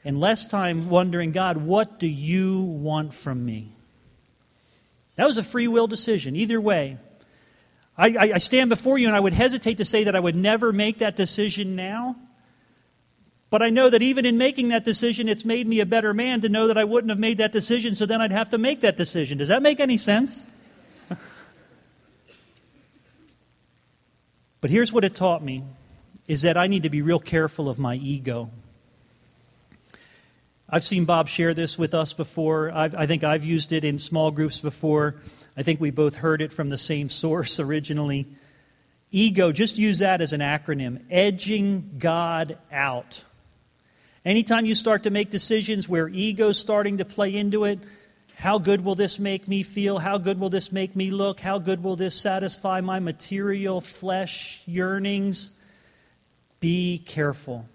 and 0.04 0.20
less 0.20 0.48
time 0.48 0.90
wondering, 0.90 1.32
God, 1.32 1.58
what 1.58 2.00
do 2.00 2.08
you 2.08 2.62
want 2.62 3.14
from 3.14 3.46
me? 3.46 3.76
That 5.18 5.28
was 5.28 5.38
a 5.38 5.44
free 5.44 5.68
will 5.68 5.86
decision, 5.86 6.36
either 6.36 6.60
way. 6.60 6.98
I, 7.96 8.08
I, 8.08 8.32
I 8.34 8.38
stand 8.40 8.72
before 8.72 8.98
you 8.98 9.06
and 9.06 9.16
I 9.16 9.20
would 9.20 9.36
hesitate 9.36 9.78
to 9.78 9.86
say 9.86 10.06
that 10.06 10.16
I 10.16 10.20
would 10.20 10.36
never 10.36 10.74
make 10.74 10.98
that 10.98 11.16
decision 11.16 11.76
now. 11.76 12.16
But 13.52 13.62
I 13.62 13.70
know 13.70 13.90
that 13.90 14.02
even 14.02 14.26
in 14.26 14.38
making 14.38 14.70
that 14.70 14.86
decision, 14.86 15.28
it's 15.28 15.44
made 15.44 15.68
me 15.68 15.82
a 15.82 15.86
better 15.86 16.14
man 16.14 16.40
to 16.42 16.50
know 16.50 16.68
that 16.68 16.78
I 16.78 16.86
wouldn't 16.86 17.12
have 17.12 17.20
made 17.20 17.40
that 17.40 17.52
decision, 17.52 17.96
so 17.96 18.06
then 18.06 18.22
I'd 18.22 18.32
have 18.32 18.52
to 18.52 18.58
make 18.58 18.80
that 18.80 18.96
decision. 18.96 19.38
Does 19.38 19.50
that 19.50 19.62
make 19.62 19.82
any 19.82 19.98
sense? 19.98 20.48
but 24.62 24.72
here's 24.72 24.94
what 24.94 25.04
it 25.04 25.14
taught 25.14 25.44
me 25.44 25.66
is 26.30 26.44
that 26.44 26.56
I 26.56 26.68
need 26.68 26.84
to 26.84 26.90
be 26.90 27.02
real 27.02 27.20
careful 27.20 27.68
of 27.68 27.78
my 27.78 27.96
ego. 27.96 28.50
I've 30.70 30.86
seen 30.86 31.04
Bob 31.04 31.28
share 31.28 31.54
this 31.54 31.78
with 31.78 31.94
us 31.94 32.14
before. 32.14 32.72
I've, 32.72 32.96
i 32.96 33.06
think 33.06 33.26
I've 33.26 33.44
used 33.44 33.74
it 33.74 33.84
in 33.84 34.00
small 34.00 34.32
groups 34.32 34.62
before. 34.62 35.18
I 35.58 35.64
think 35.64 35.82
we 35.82 35.92
both 35.92 36.16
heard 36.16 36.42
it 36.42 36.54
from 36.54 36.70
the 36.70 36.78
same 36.78 37.10
source 37.10 37.60
originally. 37.68 38.28
Ego, 39.12 39.52
just 39.52 39.78
use 39.78 40.00
that 40.00 40.22
as 40.22 40.32
an 40.32 40.40
acronym 40.40 41.02
edging 41.10 41.96
God 42.00 42.58
out. 42.72 43.26
Anytime 44.24 44.66
you 44.66 44.76
start 44.76 45.04
to 45.04 45.10
make 45.10 45.30
decisions 45.32 45.90
where 45.90 46.08
ego's 46.08 46.60
starting 46.60 47.00
to 47.00 47.06
play 47.06 47.36
into 47.36 47.64
it, 47.66 47.80
how 48.36 48.60
good 48.60 48.84
will 48.84 48.96
this 48.96 49.20
make 49.20 49.48
me 49.48 49.64
feel? 49.64 50.00
How 50.00 50.18
good 50.18 50.40
will 50.40 50.50
this 50.50 50.72
make 50.72 50.96
me 50.96 51.12
look? 51.12 51.40
How 51.40 51.60
good 51.60 51.84
will 51.84 51.96
this 51.96 52.20
satisfy 52.20 52.82
my 52.82 53.00
material 53.00 53.82
flesh 53.82 54.62
yearnings? 54.66 55.52
Be 56.60 57.00
careful. 57.00 57.68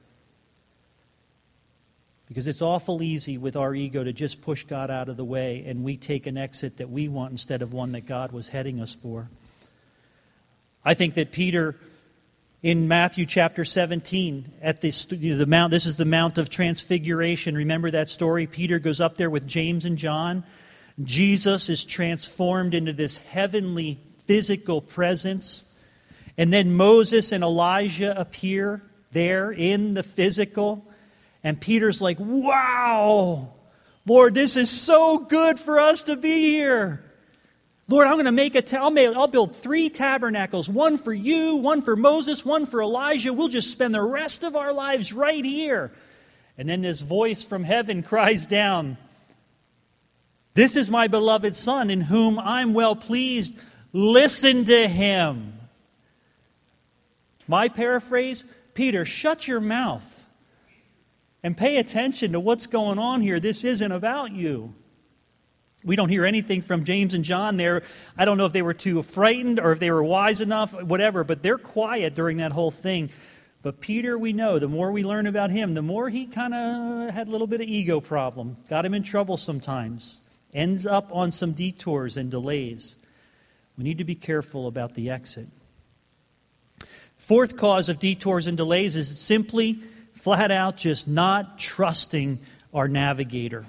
Because 2.29 2.47
it's 2.47 2.63
awful 2.63 3.03
easy 3.03 3.39
with 3.39 3.57
our 3.57 3.75
ego 3.75 4.03
to 4.03 4.13
just 4.13 4.43
push 4.43 4.65
God 4.65 4.91
out 4.91 5.09
of 5.09 5.17
the 5.17 5.25
way 5.25 5.65
and 5.67 5.85
we 5.85 5.97
take 5.97 6.27
an 6.27 6.37
exit 6.37 6.79
that 6.79 6.91
we 6.91 7.09
want 7.09 7.31
instead 7.31 7.63
of 7.63 7.73
one 7.73 7.93
that 7.93 8.07
God 8.07 8.33
was 8.33 8.49
heading 8.49 8.81
us 8.81 8.95
for. 8.95 9.29
I 10.85 10.95
think 10.95 11.15
that 11.15 11.33
Peter 11.33 11.77
in 12.63 12.89
Matthew 12.89 13.27
chapter 13.27 13.65
17 13.65 14.53
at 14.63 14.81
this, 14.81 15.05
the 15.05 15.47
mount. 15.47 15.71
This 15.71 15.87
is 15.87 15.97
the 15.97 16.05
Mount 16.05 16.39
of 16.39 16.49
Transfiguration. 16.49 17.55
Remember 17.55 17.91
that 17.91 18.09
story? 18.09 18.47
Peter 18.47 18.79
goes 18.79 19.01
up 19.01 19.17
there 19.17 19.31
with 19.31 19.47
James 19.47 19.85
and 19.85 19.99
John. 19.99 20.45
Jesus 21.03 21.69
is 21.69 21.85
transformed 21.85 22.75
into 22.75 22.93
this 22.93 23.19
heavenly 23.19 24.01
physical 24.27 24.81
presence. 24.81 25.71
And 26.39 26.53
then 26.53 26.77
Moses 26.77 27.33
and 27.33 27.45
Elijah 27.45 28.19
appear 28.19 28.83
there 29.13 29.51
in 29.53 29.95
the 29.95 30.03
physical. 30.03 30.85
And 31.45 31.61
Peter's 31.61 32.03
like, 32.03 32.19
wow, 32.19 33.53
Lord, 34.07 34.35
this 34.35 34.57
is 34.57 34.71
so 34.71 35.19
good 35.19 35.61
for 35.61 35.79
us 35.79 36.03
to 36.05 36.17
be 36.17 36.41
here. 36.41 37.03
Lord, 37.89 38.09
I'm 38.09 38.15
going 38.15 38.25
to 38.25 38.33
make 38.33 38.57
a, 38.57 38.63
ta- 38.63 38.79
I'll, 38.83 39.29
build 39.29 39.55
three 39.55 39.89
tabernacles 39.91 40.69
one 40.69 40.99
for 40.99 41.13
you, 41.13 41.57
one 41.57 41.83
for 41.83 41.95
Moses, 41.95 42.45
one 42.45 42.67
for 42.67 42.83
Elijah. 42.83 43.33
We'll 43.33 43.49
just 43.49 43.71
spend 43.71 43.95
the 43.95 44.03
rest 44.03 44.43
of 44.43 44.57
our 44.57 44.73
lives 44.73 45.13
right 45.13 45.45
here. 45.45 45.93
And 46.59 46.69
then 46.69 46.83
this 46.83 47.01
voice 47.01 47.45
from 47.45 47.63
heaven 47.63 48.03
cries 48.03 48.45
down, 48.47 48.97
This 50.55 50.75
is 50.75 50.91
my 50.91 51.07
beloved 51.07 51.55
Son, 51.55 51.91
in 51.91 52.01
whom 52.01 52.41
I'm 52.41 52.75
well 52.75 52.97
pleased. 52.97 53.57
Listen 53.93 54.65
to 54.65 54.89
him. 54.89 55.53
My 57.47 57.69
paraphrase 57.69 58.45
Peter, 58.75 59.07
shut 59.07 59.49
your 59.49 59.61
mouth 59.61 60.25
and 61.43 61.57
pay 61.57 61.79
attention 61.79 62.33
to 62.33 62.41
what's 62.41 62.67
going 62.67 62.99
on 62.99 63.23
here. 63.23 63.41
This 63.41 63.65
isn't 63.65 63.93
about 63.93 64.33
you. 64.33 64.75
We 65.87 65.95
don't 65.95 66.09
hear 66.09 66.27
anything 66.27 66.63
from 66.63 66.83
James 66.83 67.15
and 67.15 67.25
John 67.25 67.57
there. 67.57 67.85
I 68.19 68.25
don't 68.25 68.39
know 68.39 68.47
if 68.47 68.53
they 68.53 68.61
were 68.61 68.75
too 68.75 69.03
frightened 69.03 69.61
or 69.61 69.71
if 69.71 69.79
they 69.79 69.93
were 69.93 70.03
wise 70.03 70.41
enough, 70.41 70.73
whatever, 70.83 71.23
but 71.23 71.45
they're 71.45 71.59
quiet 71.59 72.17
during 72.17 72.39
that 72.39 72.51
whole 72.51 72.73
thing. 72.73 73.11
But 73.63 73.81
Peter, 73.81 74.19
we 74.19 74.33
know, 74.33 74.59
the 74.59 74.69
more 74.69 74.91
we 74.91 75.05
learn 75.05 75.27
about 75.27 75.51
him, 75.51 75.75
the 75.75 75.83
more 75.83 76.11
he 76.11 76.27
kind 76.27 76.55
of 76.55 77.15
had 77.15 77.29
a 77.29 77.31
little 77.31 77.47
bit 77.47 77.61
of 77.61 77.69
ego 77.69 78.01
problem, 78.01 78.57
got 78.69 78.85
him 78.85 78.95
in 78.95 79.05
trouble 79.05 79.37
sometimes, 79.37 80.21
ends 80.53 80.87
up 80.87 81.15
on 81.15 81.31
some 81.31 81.53
detours 81.53 82.17
and 82.17 82.33
delays. 82.33 82.97
We 83.79 83.85
need 83.85 83.99
to 83.99 84.05
be 84.05 84.17
careful 84.17 84.67
about 84.67 84.95
the 84.95 85.11
exit. 85.11 85.47
Fourth 87.17 87.57
cause 87.57 87.89
of 87.89 88.01
detours 88.01 88.49
and 88.49 88.57
delays 88.57 88.97
is 88.97 89.19
simply, 89.19 89.79
flat 90.15 90.51
out, 90.51 90.77
just 90.77 91.07
not 91.07 91.59
trusting 91.59 92.41
our 92.75 92.89
navigator. 92.89 93.67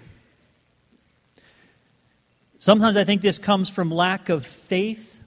Sometimes 2.67 2.97
I 2.97 3.05
think 3.05 3.21
this 3.21 3.37
comes 3.37 3.69
from 3.69 3.89
lack 3.89 4.27
of 4.27 4.45
faith. 4.45 5.23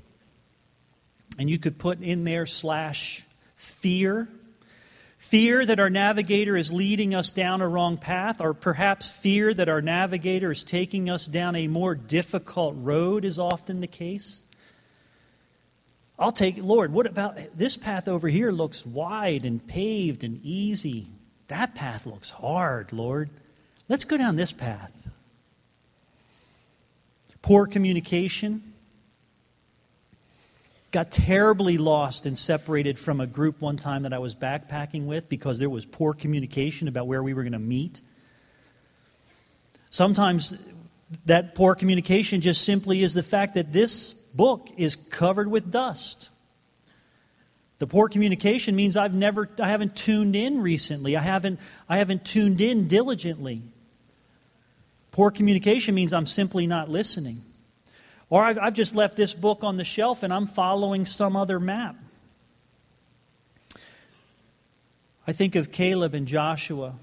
And 1.38 1.48
you 1.48 1.58
could 1.58 1.78
put 1.78 2.02
in 2.02 2.24
there 2.24 2.44
slash 2.44 3.24
fear. 3.56 4.28
Fear 5.16 5.64
that 5.64 5.80
our 5.80 5.88
navigator 5.88 6.54
is 6.54 6.70
leading 6.70 7.14
us 7.14 7.30
down 7.30 7.62
a 7.62 7.66
wrong 7.66 7.96
path, 7.96 8.42
or 8.42 8.52
perhaps 8.52 9.10
fear 9.10 9.54
that 9.54 9.70
our 9.70 9.80
navigator 9.80 10.50
is 10.50 10.62
taking 10.62 11.08
us 11.08 11.24
down 11.24 11.56
a 11.56 11.66
more 11.66 11.94
difficult 11.94 12.74
road, 12.76 13.24
is 13.24 13.38
often 13.38 13.80
the 13.80 13.86
case. 13.86 14.42
I'll 16.18 16.32
take, 16.32 16.58
Lord, 16.58 16.92
what 16.92 17.06
about 17.06 17.38
this 17.56 17.74
path 17.74 18.06
over 18.06 18.28
here 18.28 18.52
looks 18.52 18.84
wide 18.84 19.46
and 19.46 19.66
paved 19.66 20.24
and 20.24 20.44
easy? 20.44 21.06
That 21.48 21.74
path 21.74 22.04
looks 22.04 22.28
hard, 22.28 22.92
Lord. 22.92 23.30
Let's 23.88 24.04
go 24.04 24.18
down 24.18 24.36
this 24.36 24.52
path. 24.52 24.99
Poor 27.42 27.66
communication. 27.66 28.62
Got 30.92 31.10
terribly 31.10 31.78
lost 31.78 32.26
and 32.26 32.36
separated 32.36 32.98
from 32.98 33.20
a 33.20 33.26
group 33.26 33.60
one 33.60 33.76
time 33.76 34.02
that 34.02 34.12
I 34.12 34.18
was 34.18 34.34
backpacking 34.34 35.06
with 35.06 35.28
because 35.28 35.58
there 35.58 35.70
was 35.70 35.84
poor 35.84 36.12
communication 36.12 36.88
about 36.88 37.06
where 37.06 37.22
we 37.22 37.32
were 37.32 37.42
going 37.42 37.52
to 37.52 37.58
meet. 37.58 38.00
Sometimes 39.90 40.54
that 41.26 41.54
poor 41.54 41.74
communication 41.74 42.40
just 42.40 42.64
simply 42.64 43.02
is 43.02 43.14
the 43.14 43.22
fact 43.22 43.54
that 43.54 43.72
this 43.72 44.12
book 44.12 44.68
is 44.76 44.96
covered 44.96 45.50
with 45.50 45.70
dust. 45.70 46.30
The 47.78 47.86
poor 47.86 48.08
communication 48.08 48.76
means 48.76 48.96
I've 48.96 49.14
never 49.14 49.48
I 49.58 49.68
haven't 49.68 49.96
tuned 49.96 50.36
in 50.36 50.60
recently. 50.60 51.16
I 51.16 51.22
haven't 51.22 51.60
I 51.88 51.96
haven't 51.96 52.24
tuned 52.24 52.60
in 52.60 52.88
diligently. 52.88 53.62
Poor 55.20 55.30
communication 55.30 55.94
means 55.94 56.14
I'm 56.14 56.24
simply 56.24 56.66
not 56.66 56.88
listening. 56.88 57.42
Or 58.30 58.42
I've, 58.42 58.58
I've 58.58 58.72
just 58.72 58.94
left 58.94 59.18
this 59.18 59.34
book 59.34 59.62
on 59.62 59.76
the 59.76 59.84
shelf 59.84 60.22
and 60.22 60.32
I'm 60.32 60.46
following 60.46 61.04
some 61.04 61.36
other 61.36 61.60
map. 61.60 61.94
I 65.26 65.32
think 65.34 65.56
of 65.56 65.72
Caleb 65.72 66.14
and 66.14 66.26
Joshua, 66.26 66.94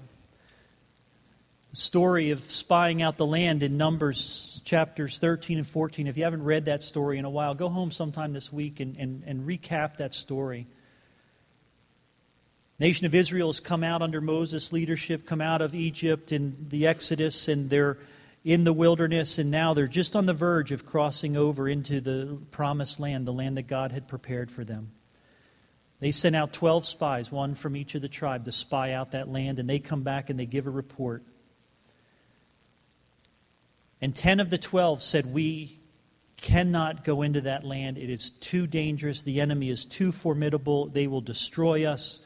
the 1.70 1.76
story 1.76 2.32
of 2.32 2.40
spying 2.40 3.02
out 3.02 3.18
the 3.18 3.24
land 3.24 3.62
in 3.62 3.76
Numbers 3.76 4.60
chapters 4.64 5.18
13 5.18 5.58
and 5.58 5.64
14. 5.64 6.08
If 6.08 6.16
you 6.16 6.24
haven't 6.24 6.42
read 6.42 6.64
that 6.64 6.82
story 6.82 7.18
in 7.18 7.24
a 7.24 7.30
while, 7.30 7.54
go 7.54 7.68
home 7.68 7.92
sometime 7.92 8.32
this 8.32 8.52
week 8.52 8.80
and, 8.80 8.96
and, 8.96 9.22
and 9.28 9.46
recap 9.46 9.98
that 9.98 10.12
story. 10.12 10.66
Nation 12.78 13.06
of 13.06 13.14
Israel 13.14 13.48
has 13.48 13.60
come 13.60 13.82
out 13.82 14.02
under 14.02 14.20
Moses' 14.20 14.72
leadership, 14.72 15.26
come 15.26 15.40
out 15.40 15.60
of 15.60 15.74
Egypt 15.74 16.32
in 16.32 16.66
the 16.68 16.86
Exodus, 16.86 17.48
and 17.48 17.68
they're 17.70 17.98
in 18.44 18.64
the 18.64 18.72
wilderness, 18.72 19.38
and 19.38 19.50
now 19.50 19.74
they're 19.74 19.86
just 19.86 20.14
on 20.14 20.26
the 20.26 20.34
verge 20.34 20.72
of 20.72 20.86
crossing 20.86 21.36
over 21.36 21.68
into 21.68 22.00
the 22.00 22.38
promised 22.50 23.00
land, 23.00 23.26
the 23.26 23.32
land 23.32 23.56
that 23.56 23.66
God 23.66 23.92
had 23.92 24.06
prepared 24.06 24.50
for 24.50 24.64
them. 24.64 24.92
They 26.00 26.12
sent 26.12 26.36
out 26.36 26.52
12 26.52 26.86
spies, 26.86 27.32
one 27.32 27.54
from 27.54 27.76
each 27.76 27.96
of 27.96 28.02
the 28.02 28.08
tribe, 28.08 28.44
to 28.44 28.52
spy 28.52 28.92
out 28.92 29.10
that 29.10 29.28
land, 29.28 29.58
and 29.58 29.68
they 29.68 29.80
come 29.80 30.02
back 30.02 30.30
and 30.30 30.38
they 30.38 30.46
give 30.46 30.66
a 30.66 30.70
report. 30.70 31.24
And 34.00 34.14
10 34.14 34.38
of 34.38 34.48
the 34.48 34.58
12 34.58 35.02
said, 35.02 35.26
We 35.26 35.80
cannot 36.36 37.04
go 37.04 37.22
into 37.22 37.40
that 37.42 37.64
land. 37.64 37.98
It 37.98 38.10
is 38.10 38.30
too 38.30 38.68
dangerous. 38.68 39.22
The 39.22 39.40
enemy 39.40 39.70
is 39.70 39.84
too 39.84 40.12
formidable. 40.12 40.86
They 40.86 41.08
will 41.08 41.20
destroy 41.20 41.84
us. 41.84 42.20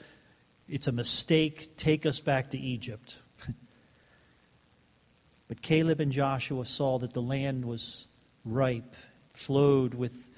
It's 0.69 0.87
a 0.87 0.93
mistake. 0.93 1.77
Take 1.77 2.07
us 2.07 2.21
back 2.21 2.51
to 2.51 2.59
Egypt. 2.59 3.17
but 5.49 5.63
Caleb 5.63 6.01
and 6.01 6.13
Joshua 6.13 6.65
saw 6.65 6.99
that 6.99 7.13
the 7.13 7.23
land 7.23 7.65
was 7.65 8.09
ripe, 8.45 8.95
flowed 9.33 9.95
with 9.95 10.31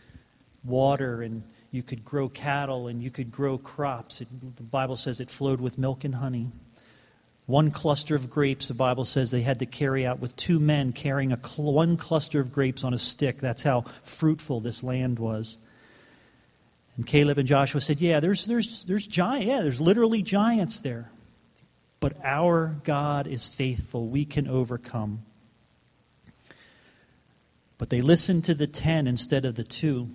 water, 0.65 1.23
and 1.23 1.43
you 1.71 1.83
could 1.83 2.05
grow 2.05 2.29
cattle 2.29 2.87
and 2.87 3.03
you 3.03 3.11
could 3.11 3.31
grow 3.31 3.59
crops. 3.59 4.21
It, 4.21 4.29
the 4.57 4.63
Bible 4.63 4.97
says 4.97 5.21
it 5.21 5.31
flowed 5.31 5.61
with 5.61 5.77
milk 5.77 6.05
and 6.05 6.15
honey. 6.15 6.51
One 7.47 7.71
cluster 7.71 8.15
of 8.15 8.31
grapes, 8.31 8.69
the 8.69 8.75
Bible 8.75 9.05
says 9.05 9.31
they 9.31 9.43
had 9.43 9.59
to 9.59 9.67
carry 9.67 10.07
out 10.07 10.19
with 10.19 10.35
two 10.37 10.59
men 10.59 10.93
carrying 10.93 11.33
a 11.33 11.39
cl- 11.45 11.73
one 11.73 11.97
cluster 11.97 12.41
of 12.41 12.53
grapes 12.53 12.85
on 12.85 12.95
a 12.95 12.99
stick. 12.99 13.39
That's 13.39 13.63
how 13.63 13.83
fruitful 14.03 14.61
this 14.61 14.83
land 14.83 15.19
was. 15.19 15.59
And 16.97 17.07
Caleb 17.07 17.39
and 17.39 17.49
Joshua 17.49 17.81
said, 17.81 18.01
Yeah, 18.01 18.21
there's, 18.21 18.47
there's, 18.47 18.85
there's 18.85 19.07
giant, 19.07 19.47
yeah, 19.47 19.63
there's 19.63 19.81
literally 19.81 20.23
giants 20.23 20.81
there. 20.81 21.11
But 22.01 22.17
our 22.23 22.77
God 22.85 23.27
is 23.27 23.49
faithful. 23.49 24.09
We 24.09 24.25
can 24.25 24.47
overcome. 24.47 25.23
But 27.79 27.91
they 27.91 28.03
listened 28.03 28.45
to 28.45 28.55
the 28.55 28.67
ten 28.67 29.07
instead 29.07 29.45
of 29.45 29.55
the 29.55 29.65
two. 29.65 30.09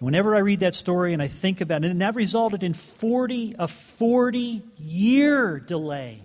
Whenever 0.00 0.34
I 0.34 0.40
read 0.40 0.60
that 0.60 0.74
story 0.74 1.12
and 1.12 1.22
I 1.22 1.28
think 1.28 1.60
about 1.60 1.84
it, 1.84 1.90
and 1.90 2.00
that 2.02 2.14
resulted 2.14 2.64
in 2.64 2.74
40, 2.74 3.54
a 3.58 3.68
40 3.68 4.62
year 4.76 5.60
delay, 5.60 6.20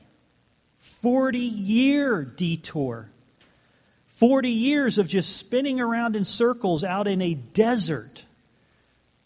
40 0.80 1.40
year 1.40 2.24
detour, 2.24 3.12
40 4.20 4.50
years 4.50 4.98
of 4.98 5.08
just 5.08 5.38
spinning 5.38 5.80
around 5.80 6.18
in 6.18 6.26
circles 6.26 6.84
out 6.84 7.08
in 7.08 7.22
a 7.22 7.36
desert 7.36 8.26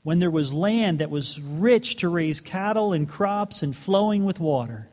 when 0.04 0.20
there 0.20 0.30
was 0.30 0.54
land 0.54 1.00
that 1.00 1.10
was 1.10 1.42
rich 1.42 1.96
to 1.96 2.10
raise 2.10 2.40
cattle 2.40 2.94
and 2.94 3.10
crops 3.10 3.64
and 3.64 3.76
flowing 3.76 4.24
with 4.24 4.40
water. 4.40 4.88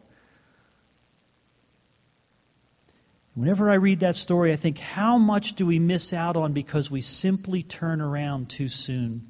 Whenever 3.34 3.68
I 3.70 3.74
read 3.74 4.00
that 4.00 4.16
story, 4.16 4.54
I 4.54 4.56
think, 4.56 4.78
how 4.78 5.18
much 5.18 5.52
do 5.52 5.66
we 5.66 5.78
miss 5.78 6.14
out 6.14 6.34
on 6.34 6.54
because 6.54 6.90
we 6.90 7.02
simply 7.02 7.62
turn 7.62 8.00
around 8.00 8.48
too 8.48 8.70
soon? 8.70 9.28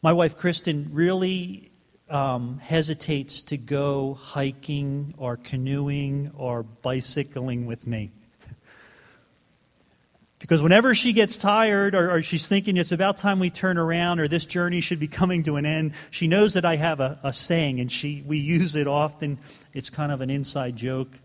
My 0.00 0.14
wife, 0.14 0.38
Kristen, 0.38 0.88
really 0.92 1.71
um, 2.12 2.58
hesitates 2.58 3.40
to 3.42 3.56
go 3.56 4.14
hiking 4.14 5.14
or 5.16 5.38
canoeing 5.38 6.30
or 6.36 6.62
bicycling 6.62 7.64
with 7.64 7.86
me. 7.86 8.10
because 10.38 10.60
whenever 10.60 10.94
she 10.94 11.14
gets 11.14 11.38
tired 11.38 11.94
or, 11.94 12.10
or, 12.10 12.22
she's 12.22 12.46
thinking 12.46 12.76
it's 12.76 12.92
about 12.92 13.16
time 13.16 13.38
we 13.38 13.48
turn 13.48 13.78
around 13.78 14.20
or 14.20 14.28
this 14.28 14.44
journey 14.44 14.82
should 14.82 15.00
be 15.00 15.08
coming 15.08 15.42
to 15.44 15.56
an 15.56 15.64
end, 15.64 15.94
she 16.10 16.28
knows 16.28 16.52
that 16.52 16.66
I 16.66 16.76
have 16.76 17.00
a, 17.00 17.18
a 17.22 17.32
saying 17.32 17.80
and 17.80 17.90
she, 17.90 18.22
we 18.26 18.36
use 18.36 18.76
it 18.76 18.86
often. 18.86 19.38
It's 19.72 19.88
kind 19.88 20.12
of 20.12 20.20
an 20.20 20.28
inside 20.28 20.76
joke. 20.76 21.18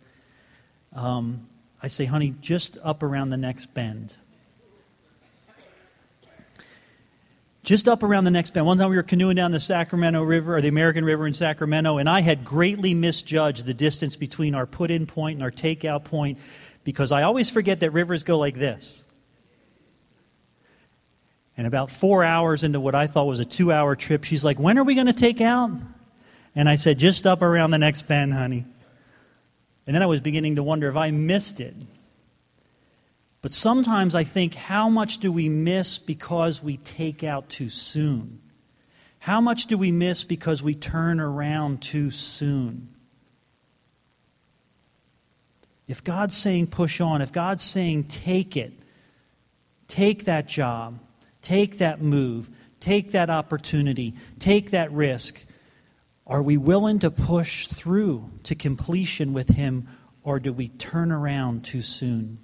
Um, 0.94 1.50
I 1.84 1.88
say, 1.88 2.06
honey, 2.06 2.34
just 2.40 2.78
up 2.82 3.04
around 3.04 3.30
the 3.30 3.38
next 3.38 3.74
bend. 3.74 4.16
Just 7.64 7.88
up 7.88 8.04
around 8.04 8.24
the 8.24 8.32
next 8.32 8.54
bend. 8.54 8.66
One 8.66 8.78
time 8.78 8.90
we 8.90 8.96
were 8.96 9.04
canoeing 9.04 9.36
down 9.36 9.52
the 9.52 9.60
Sacramento 9.60 10.24
River, 10.24 10.56
or 10.56 10.62
the 10.62 10.68
American 10.68 11.04
River 11.04 11.28
in 11.28 11.34
Sacramento, 11.34 11.98
and 11.98 12.10
I 12.10 12.22
had 12.22 12.46
greatly 12.46 12.94
misjudged 12.94 13.66
the 13.66 13.74
distance 13.74 14.16
between 14.16 14.56
our 14.56 14.66
put 14.66 14.92
in 14.92 15.06
point 15.06 15.36
and 15.36 15.44
our 15.44 15.52
takeout 15.52 16.04
point 16.06 16.40
because 16.84 17.12
I 17.12 17.24
always 17.24 17.50
forget 17.50 17.82
that 17.82 17.92
rivers 17.92 18.24
go 18.24 18.38
like 18.38 18.56
this. 18.56 19.04
And 21.58 21.66
about 21.66 21.90
four 21.90 22.24
hours 22.24 22.64
into 22.64 22.80
what 22.80 22.96
I 22.96 23.08
thought 23.08 23.26
was 23.26 23.40
a 23.40 23.46
two 23.46 23.72
hour 23.72 23.96
trip, 23.96 24.24
she's 24.24 24.46
like, 24.46 24.60
When 24.60 24.78
are 24.78 24.84
we 24.84 24.96
going 24.96 25.08
to 25.08 25.14
take 25.14 25.42
out? 25.42 25.72
And 26.56 26.70
I 26.70 26.76
said, 26.76 27.00
Just 27.00 27.28
up 27.28 27.42
around 27.42 27.72
the 27.72 27.80
next 27.80 28.04
bend, 28.04 28.34
honey. 28.34 28.64
And 29.86 29.96
then 29.96 30.04
I 30.04 30.06
was 30.06 30.22
beginning 30.22 30.58
to 30.58 30.64
wonder 30.64 30.88
if 30.88 30.96
I 30.96 31.12
missed 31.12 31.60
it. 31.60 31.74
But 33.42 33.54
sometimes 33.54 34.16
I 34.16 34.24
think, 34.24 34.56
how 34.56 34.90
much 34.90 35.20
do 35.20 35.32
we 35.32 35.48
miss 35.48 35.98
because 35.98 36.64
we 36.64 36.78
take 36.78 37.24
out 37.24 37.50
too 37.50 37.70
soon? 37.70 38.42
How 39.20 39.42
much 39.42 39.68
do 39.68 39.78
we 39.78 39.92
miss 39.92 40.24
because 40.24 40.64
we 40.64 40.74
turn 40.74 41.20
around 41.20 41.82
too 41.82 42.12
soon? 42.12 42.90
If 45.88 46.04
God's 46.04 46.36
saying 46.36 46.68
push 46.68 47.00
on, 47.00 47.22
if 47.22 47.32
God's 47.32 47.64
saying 47.64 48.06
take 48.06 48.58
it, 48.58 48.74
take 49.88 50.26
that 50.26 50.48
job, 50.48 51.00
take 51.42 51.78
that 51.78 52.02
move, 52.02 52.50
take 52.80 53.12
that 53.12 53.30
opportunity, 53.30 54.16
take 54.40 54.72
that 54.72 54.92
risk, 54.92 55.46
are 56.26 56.42
we 56.42 56.58
willing 56.58 57.00
to 57.00 57.10
push 57.10 57.68
through 57.68 58.30
to 58.44 58.56
completion 58.56 59.32
with 59.32 59.50
Him, 59.50 59.88
or 60.24 60.40
do 60.40 60.52
we 60.52 60.68
turn 60.68 61.12
around 61.12 61.64
too 61.64 61.82
soon? 61.82 62.40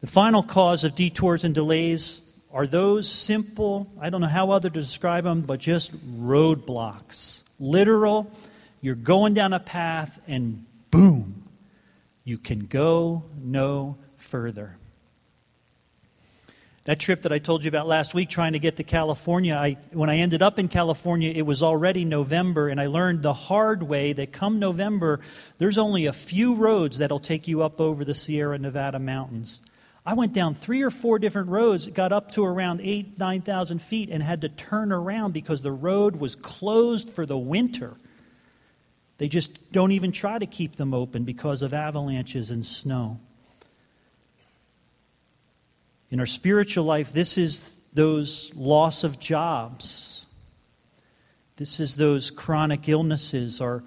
The 0.00 0.06
final 0.06 0.42
cause 0.42 0.84
of 0.84 0.94
detours 0.94 1.44
and 1.44 1.54
delays 1.54 2.22
are 2.52 2.66
those 2.66 3.10
simple, 3.10 3.92
I 4.00 4.08
don't 4.10 4.22
know 4.22 4.26
how 4.26 4.50
other 4.50 4.70
to 4.70 4.80
describe 4.80 5.24
them, 5.24 5.42
but 5.42 5.60
just 5.60 5.94
roadblocks. 6.18 7.42
Literal, 7.58 8.30
you're 8.80 8.94
going 8.94 9.34
down 9.34 9.52
a 9.52 9.60
path 9.60 10.22
and 10.26 10.64
boom, 10.90 11.48
you 12.24 12.38
can 12.38 12.60
go 12.60 13.24
no 13.36 13.98
further. 14.16 14.76
That 16.84 16.98
trip 16.98 17.22
that 17.22 17.32
I 17.32 17.38
told 17.38 17.62
you 17.62 17.68
about 17.68 17.86
last 17.86 18.14
week, 18.14 18.30
trying 18.30 18.54
to 18.54 18.58
get 18.58 18.76
to 18.78 18.84
California, 18.84 19.54
I, 19.54 19.76
when 19.92 20.08
I 20.08 20.16
ended 20.16 20.40
up 20.40 20.58
in 20.58 20.68
California, 20.68 21.30
it 21.30 21.42
was 21.42 21.62
already 21.62 22.06
November, 22.06 22.68
and 22.68 22.80
I 22.80 22.86
learned 22.86 23.20
the 23.20 23.34
hard 23.34 23.82
way 23.82 24.14
that 24.14 24.32
come 24.32 24.58
November, 24.58 25.20
there's 25.58 25.76
only 25.76 26.06
a 26.06 26.12
few 26.12 26.54
roads 26.54 26.98
that'll 26.98 27.18
take 27.18 27.46
you 27.46 27.62
up 27.62 27.82
over 27.82 28.02
the 28.02 28.14
Sierra 28.14 28.58
Nevada 28.58 28.98
mountains. 28.98 29.60
I 30.10 30.14
went 30.14 30.32
down 30.32 30.54
three 30.54 30.82
or 30.82 30.90
four 30.90 31.20
different 31.20 31.50
roads, 31.50 31.86
got 31.86 32.10
up 32.10 32.32
to 32.32 32.44
around 32.44 32.80
eight, 32.80 33.16
9,000 33.16 33.80
feet, 33.80 34.08
and 34.10 34.20
had 34.20 34.40
to 34.40 34.48
turn 34.48 34.90
around 34.90 35.34
because 35.34 35.62
the 35.62 35.70
road 35.70 36.16
was 36.16 36.34
closed 36.34 37.14
for 37.14 37.24
the 37.24 37.38
winter. 37.38 37.94
They 39.18 39.28
just 39.28 39.70
don't 39.70 39.92
even 39.92 40.10
try 40.10 40.36
to 40.36 40.46
keep 40.46 40.74
them 40.74 40.94
open 40.94 41.22
because 41.22 41.62
of 41.62 41.72
avalanches 41.72 42.50
and 42.50 42.66
snow. 42.66 43.20
In 46.10 46.18
our 46.18 46.26
spiritual 46.26 46.82
life, 46.82 47.12
this 47.12 47.38
is 47.38 47.76
those 47.92 48.52
loss 48.56 49.04
of 49.04 49.20
jobs. 49.20 50.26
This 51.54 51.78
is 51.78 51.94
those 51.94 52.32
chronic 52.32 52.88
illnesses 52.88 53.60
or 53.60 53.84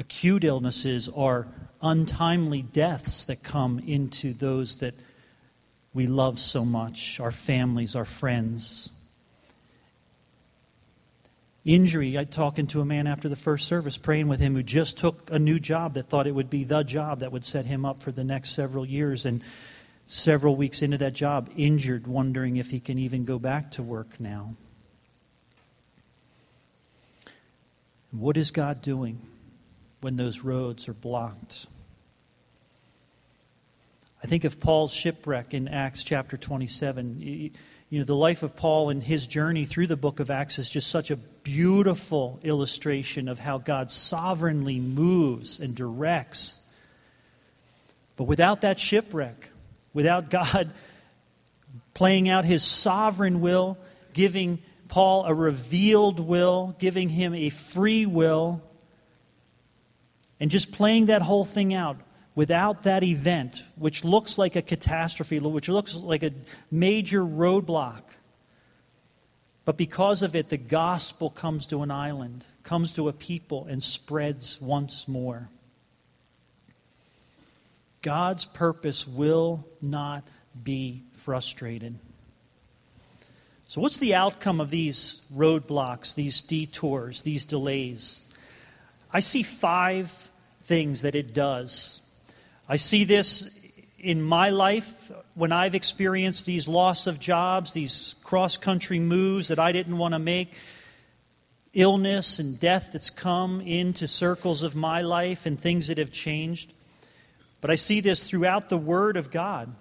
acute 0.00 0.42
illnesses 0.42 1.08
or 1.08 1.46
untimely 1.80 2.62
deaths 2.62 3.26
that 3.26 3.44
come 3.44 3.78
into 3.78 4.32
those 4.32 4.78
that 4.78 4.94
we 5.92 6.06
love 6.06 6.38
so 6.38 6.64
much, 6.64 7.20
our 7.20 7.32
families, 7.32 7.96
our 7.96 8.04
friends. 8.04 8.90
Injury, 11.64 12.16
I 12.16 12.24
talking 12.24 12.66
to 12.68 12.80
a 12.80 12.84
man 12.84 13.06
after 13.06 13.28
the 13.28 13.36
first 13.36 13.68
service, 13.68 13.98
praying 13.98 14.28
with 14.28 14.40
him 14.40 14.54
who 14.54 14.62
just 14.62 14.98
took 14.98 15.30
a 15.30 15.38
new 15.38 15.58
job 15.58 15.94
that 15.94 16.08
thought 16.08 16.26
it 16.26 16.34
would 16.34 16.50
be 16.50 16.64
the 16.64 16.82
job 16.82 17.20
that 17.20 17.32
would 17.32 17.44
set 17.44 17.66
him 17.66 17.84
up 17.84 18.02
for 18.02 18.12
the 18.12 18.24
next 18.24 18.50
several 18.50 18.86
years. 18.86 19.26
And 19.26 19.42
several 20.10 20.56
weeks 20.56 20.82
into 20.82 20.98
that 20.98 21.12
job, 21.12 21.48
injured, 21.56 22.04
wondering 22.04 22.56
if 22.56 22.70
he 22.70 22.80
can 22.80 22.98
even 22.98 23.24
go 23.24 23.38
back 23.38 23.70
to 23.70 23.82
work 23.82 24.18
now. 24.18 24.54
What 28.10 28.36
is 28.36 28.50
God 28.50 28.82
doing 28.82 29.20
when 30.00 30.16
those 30.16 30.40
roads 30.40 30.88
are 30.88 30.94
blocked? 30.94 31.68
I 34.22 34.26
think 34.26 34.44
of 34.44 34.60
Paul's 34.60 34.92
shipwreck 34.92 35.54
in 35.54 35.66
Acts 35.68 36.04
chapter 36.04 36.36
27. 36.36 37.20
You 37.20 37.98
know, 37.98 38.04
the 38.04 38.14
life 38.14 38.42
of 38.42 38.54
Paul 38.54 38.90
and 38.90 39.02
his 39.02 39.26
journey 39.26 39.64
through 39.64 39.86
the 39.86 39.96
book 39.96 40.20
of 40.20 40.30
Acts 40.30 40.58
is 40.58 40.68
just 40.68 40.90
such 40.90 41.10
a 41.10 41.16
beautiful 41.16 42.38
illustration 42.42 43.28
of 43.28 43.38
how 43.38 43.56
God 43.56 43.90
sovereignly 43.90 44.78
moves 44.78 45.58
and 45.58 45.74
directs. 45.74 46.70
But 48.16 48.24
without 48.24 48.60
that 48.60 48.78
shipwreck, 48.78 49.48
without 49.94 50.28
God 50.28 50.70
playing 51.94 52.28
out 52.28 52.44
his 52.44 52.62
sovereign 52.62 53.40
will, 53.40 53.78
giving 54.12 54.58
Paul 54.88 55.24
a 55.24 55.32
revealed 55.32 56.20
will, 56.20 56.76
giving 56.78 57.08
him 57.08 57.34
a 57.34 57.48
free 57.48 58.04
will, 58.04 58.62
and 60.38 60.50
just 60.50 60.72
playing 60.72 61.06
that 61.06 61.22
whole 61.22 61.46
thing 61.46 61.72
out 61.72 61.96
without 62.34 62.84
that 62.84 63.02
event, 63.02 63.64
which 63.76 64.04
looks 64.04 64.38
like 64.38 64.56
a 64.56 64.62
catastrophe, 64.62 65.38
which 65.38 65.68
looks 65.68 65.96
like 65.96 66.22
a 66.22 66.32
major 66.70 67.22
roadblock. 67.22 68.02
But 69.64 69.76
because 69.76 70.22
of 70.22 70.34
it, 70.34 70.48
the 70.48 70.56
gospel 70.56 71.30
comes 71.30 71.66
to 71.68 71.82
an 71.82 71.90
island, 71.90 72.44
comes 72.62 72.92
to 72.94 73.08
a 73.08 73.12
people, 73.12 73.66
and 73.66 73.82
spreads 73.82 74.60
once 74.60 75.06
more. 75.06 75.48
God's 78.02 78.44
purpose 78.46 79.06
will 79.06 79.66
not 79.82 80.26
be 80.62 81.02
frustrated. 81.12 81.98
So, 83.68 83.80
what's 83.80 83.98
the 83.98 84.14
outcome 84.14 84.60
of 84.60 84.70
these 84.70 85.20
roadblocks, 85.32 86.14
these 86.14 86.42
detours, 86.42 87.22
these 87.22 87.44
delays? 87.44 88.24
I 89.12 89.20
see 89.20 89.42
five 89.42 90.30
things 90.62 91.02
that 91.02 91.14
it 91.14 91.34
does. 91.34 91.99
I 92.70 92.76
see 92.76 93.02
this 93.02 93.58
in 93.98 94.22
my 94.22 94.50
life 94.50 95.10
when 95.34 95.50
I've 95.50 95.74
experienced 95.74 96.46
these 96.46 96.68
loss 96.68 97.08
of 97.08 97.18
jobs, 97.18 97.72
these 97.72 98.14
cross 98.22 98.56
country 98.56 99.00
moves 99.00 99.48
that 99.48 99.58
I 99.58 99.72
didn't 99.72 99.98
want 99.98 100.14
to 100.14 100.20
make, 100.20 100.56
illness 101.74 102.38
and 102.38 102.60
death 102.60 102.90
that's 102.92 103.10
come 103.10 103.60
into 103.60 104.06
circles 104.06 104.62
of 104.62 104.76
my 104.76 105.02
life, 105.02 105.46
and 105.46 105.58
things 105.58 105.88
that 105.88 105.98
have 105.98 106.12
changed. 106.12 106.72
But 107.60 107.72
I 107.72 107.74
see 107.74 108.00
this 108.00 108.30
throughout 108.30 108.68
the 108.68 108.78
Word 108.78 109.16
of 109.16 109.32
God. 109.32 109.74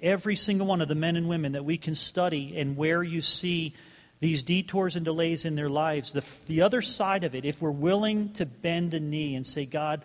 Every 0.00 0.34
single 0.34 0.66
one 0.66 0.80
of 0.80 0.88
the 0.88 0.94
men 0.94 1.16
and 1.16 1.28
women 1.28 1.52
that 1.52 1.66
we 1.66 1.76
can 1.76 1.94
study, 1.94 2.56
and 2.56 2.78
where 2.78 3.02
you 3.02 3.20
see 3.20 3.74
these 4.20 4.42
detours 4.42 4.96
and 4.96 5.04
delays 5.04 5.44
in 5.44 5.54
their 5.54 5.68
lives, 5.68 6.12
the, 6.12 6.24
the 6.46 6.62
other 6.62 6.80
side 6.80 7.24
of 7.24 7.34
it, 7.34 7.44
if 7.44 7.60
we're 7.60 7.70
willing 7.70 8.32
to 8.32 8.46
bend 8.46 8.94
a 8.94 9.00
knee 9.00 9.34
and 9.34 9.46
say, 9.46 9.66
God, 9.66 10.02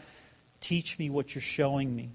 teach 0.62 0.98
me 1.00 1.10
what 1.10 1.34
you're 1.36 1.42
showing 1.42 1.96
me. 1.96 2.12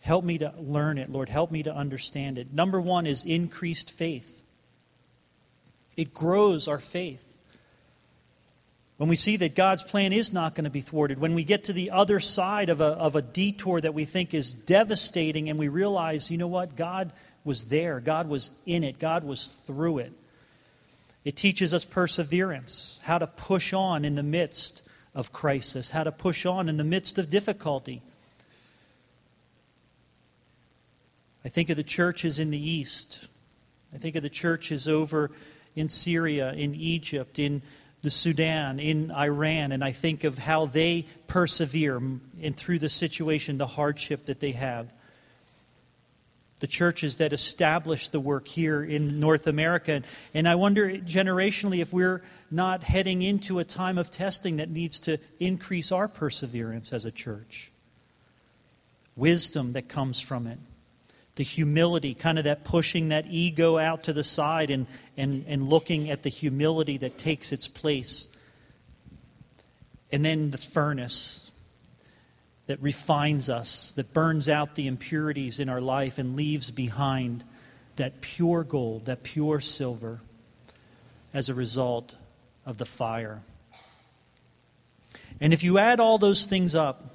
Help 0.00 0.24
me 0.24 0.38
to 0.38 0.52
learn 0.58 0.98
it, 0.98 1.10
Lord. 1.10 1.28
Help 1.28 1.50
me 1.50 1.62
to 1.62 1.74
understand 1.74 2.38
it. 2.38 2.52
Number 2.52 2.80
one 2.80 3.06
is 3.06 3.24
increased 3.24 3.90
faith. 3.90 4.42
It 5.96 6.14
grows 6.14 6.68
our 6.68 6.78
faith. 6.78 7.36
When 8.96 9.08
we 9.08 9.16
see 9.16 9.36
that 9.38 9.54
God's 9.54 9.82
plan 9.82 10.12
is 10.12 10.32
not 10.32 10.54
going 10.54 10.64
to 10.64 10.70
be 10.70 10.82
thwarted, 10.82 11.18
when 11.18 11.34
we 11.34 11.44
get 11.44 11.64
to 11.64 11.72
the 11.72 11.90
other 11.90 12.20
side 12.20 12.68
of 12.68 12.80
a, 12.80 12.84
of 12.84 13.16
a 13.16 13.22
detour 13.22 13.80
that 13.80 13.94
we 13.94 14.04
think 14.04 14.34
is 14.34 14.52
devastating, 14.52 15.48
and 15.48 15.58
we 15.58 15.68
realize, 15.68 16.30
you 16.30 16.36
know 16.36 16.46
what? 16.46 16.76
God 16.76 17.12
was 17.44 17.66
there, 17.66 18.00
God 18.00 18.28
was 18.28 18.50
in 18.66 18.84
it, 18.84 18.98
God 18.98 19.24
was 19.24 19.48
through 19.66 19.98
it. 19.98 20.12
It 21.24 21.36
teaches 21.36 21.72
us 21.72 21.84
perseverance, 21.84 23.00
how 23.02 23.18
to 23.18 23.26
push 23.26 23.72
on 23.72 24.04
in 24.04 24.14
the 24.14 24.22
midst 24.22 24.82
of 25.14 25.32
crisis, 25.32 25.90
how 25.90 26.04
to 26.04 26.12
push 26.12 26.46
on 26.46 26.68
in 26.68 26.76
the 26.76 26.84
midst 26.84 27.18
of 27.18 27.30
difficulty. 27.30 28.02
I 31.44 31.48
think 31.48 31.70
of 31.70 31.76
the 31.76 31.82
churches 31.82 32.38
in 32.38 32.50
the 32.50 32.70
East. 32.70 33.26
I 33.94 33.98
think 33.98 34.16
of 34.16 34.22
the 34.22 34.28
churches 34.28 34.88
over 34.88 35.30
in 35.74 35.88
Syria, 35.88 36.52
in 36.52 36.74
Egypt, 36.74 37.38
in 37.38 37.62
the 38.02 38.10
Sudan, 38.10 38.78
in 38.78 39.10
Iran, 39.10 39.72
and 39.72 39.84
I 39.84 39.92
think 39.92 40.24
of 40.24 40.38
how 40.38 40.66
they 40.66 41.06
persevere 41.26 41.96
and 41.96 42.56
through 42.56 42.78
the 42.78 42.88
situation, 42.88 43.58
the 43.58 43.66
hardship 43.66 44.26
that 44.26 44.40
they 44.40 44.52
have. 44.52 44.92
The 46.60 46.66
churches 46.66 47.16
that 47.16 47.32
established 47.32 48.12
the 48.12 48.20
work 48.20 48.46
here 48.46 48.82
in 48.82 49.18
North 49.18 49.46
America. 49.46 50.02
And 50.34 50.48
I 50.48 50.54
wonder 50.54 50.90
generationally 50.90 51.80
if 51.80 51.92
we're 51.92 52.22
not 52.50 52.84
heading 52.84 53.22
into 53.22 53.58
a 53.58 53.64
time 53.64 53.98
of 53.98 54.10
testing 54.10 54.58
that 54.58 54.70
needs 54.70 55.00
to 55.00 55.18
increase 55.38 55.90
our 55.90 56.06
perseverance 56.06 56.92
as 56.92 57.04
a 57.04 57.10
church. 57.10 57.70
Wisdom 59.16 59.72
that 59.72 59.88
comes 59.88 60.20
from 60.20 60.46
it 60.46 60.58
the 61.40 61.44
humility, 61.44 62.12
kind 62.12 62.36
of 62.36 62.44
that 62.44 62.64
pushing 62.64 63.08
that 63.08 63.24
ego 63.26 63.78
out 63.78 64.02
to 64.02 64.12
the 64.12 64.22
side 64.22 64.68
and, 64.68 64.86
and, 65.16 65.44
and 65.48 65.68
looking 65.68 66.10
at 66.10 66.22
the 66.22 66.28
humility 66.28 66.98
that 66.98 67.16
takes 67.16 67.50
its 67.50 67.66
place. 67.66 68.28
And 70.12 70.22
then 70.22 70.50
the 70.50 70.58
furnace 70.58 71.49
that 72.70 72.80
refines 72.80 73.50
us, 73.50 73.90
that 73.96 74.14
burns 74.14 74.48
out 74.48 74.76
the 74.76 74.86
impurities 74.86 75.58
in 75.58 75.68
our 75.68 75.80
life 75.80 76.18
and 76.18 76.36
leaves 76.36 76.70
behind 76.70 77.42
that 77.96 78.20
pure 78.20 78.62
gold, 78.62 79.06
that 79.06 79.24
pure 79.24 79.58
silver 79.58 80.20
as 81.34 81.48
a 81.48 81.54
result 81.54 82.14
of 82.64 82.78
the 82.78 82.84
fire. 82.84 83.42
And 85.40 85.52
if 85.52 85.64
you 85.64 85.78
add 85.78 85.98
all 85.98 86.16
those 86.16 86.46
things 86.46 86.76
up, 86.76 87.12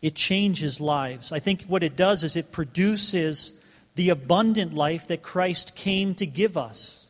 it 0.00 0.14
changes 0.14 0.80
lives. 0.80 1.32
I 1.32 1.40
think 1.40 1.64
what 1.64 1.82
it 1.82 1.96
does 1.96 2.22
is 2.22 2.36
it 2.36 2.52
produces 2.52 3.60
the 3.96 4.10
abundant 4.10 4.74
life 4.74 5.08
that 5.08 5.22
Christ 5.22 5.74
came 5.74 6.14
to 6.14 6.24
give 6.24 6.56
us. 6.56 7.03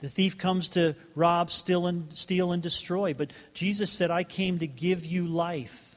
The 0.00 0.08
thief 0.08 0.38
comes 0.38 0.70
to 0.70 0.94
rob, 1.14 1.50
steal, 1.50 1.86
and, 1.86 2.12
steal, 2.14 2.52
and 2.52 2.62
destroy. 2.62 3.14
But 3.14 3.32
Jesus 3.54 3.90
said, 3.90 4.10
I 4.10 4.24
came 4.24 4.58
to 4.58 4.66
give 4.66 5.04
you 5.04 5.26
life. 5.26 5.96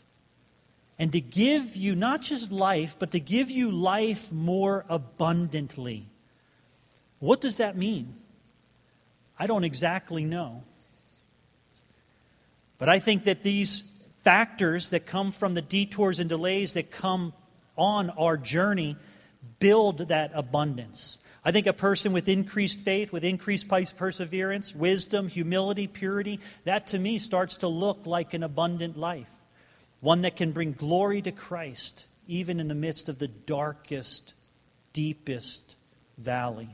And 0.99 1.11
to 1.13 1.21
give 1.21 1.75
you 1.75 1.95
not 1.95 2.21
just 2.21 2.51
life, 2.51 2.97
but 2.99 3.11
to 3.11 3.19
give 3.19 3.49
you 3.49 3.71
life 3.71 4.31
more 4.31 4.85
abundantly. 4.89 6.05
What 7.19 7.41
does 7.41 7.57
that 7.57 7.75
mean? 7.75 8.13
I 9.39 9.47
don't 9.47 9.63
exactly 9.63 10.23
know. 10.23 10.63
But 12.77 12.89
I 12.89 12.99
think 12.99 13.23
that 13.23 13.43
these 13.43 13.89
factors 14.21 14.89
that 14.89 15.05
come 15.05 15.31
from 15.31 15.53
the 15.53 15.61
detours 15.61 16.19
and 16.19 16.29
delays 16.29 16.73
that 16.73 16.91
come 16.91 17.33
on 17.77 18.09
our 18.11 18.37
journey 18.37 18.97
build 19.59 20.09
that 20.09 20.31
abundance. 20.33 21.19
I 21.45 21.51
think 21.51 21.67
a 21.67 21.73
person 21.73 22.13
with 22.13 22.29
increased 22.29 22.79
faith, 22.79 23.11
with 23.11 23.25
increased 23.25 23.67
perseverance, 23.67 24.73
wisdom, 24.73 25.27
humility, 25.27 25.87
purity, 25.87 26.39
that 26.63 26.87
to 26.87 26.99
me 26.99 27.19
starts 27.19 27.57
to 27.57 27.67
look 27.67 28.05
like 28.05 28.33
an 28.33 28.43
abundant 28.43 28.97
life. 28.97 29.31
One 29.99 30.21
that 30.21 30.37
can 30.37 30.51
bring 30.51 30.71
glory 30.71 31.21
to 31.21 31.31
Christ 31.31 32.05
even 32.27 32.59
in 32.59 32.67
the 32.69 32.75
midst 32.75 33.09
of 33.09 33.19
the 33.19 33.27
darkest, 33.27 34.33
deepest 34.93 35.75
valley. 36.17 36.69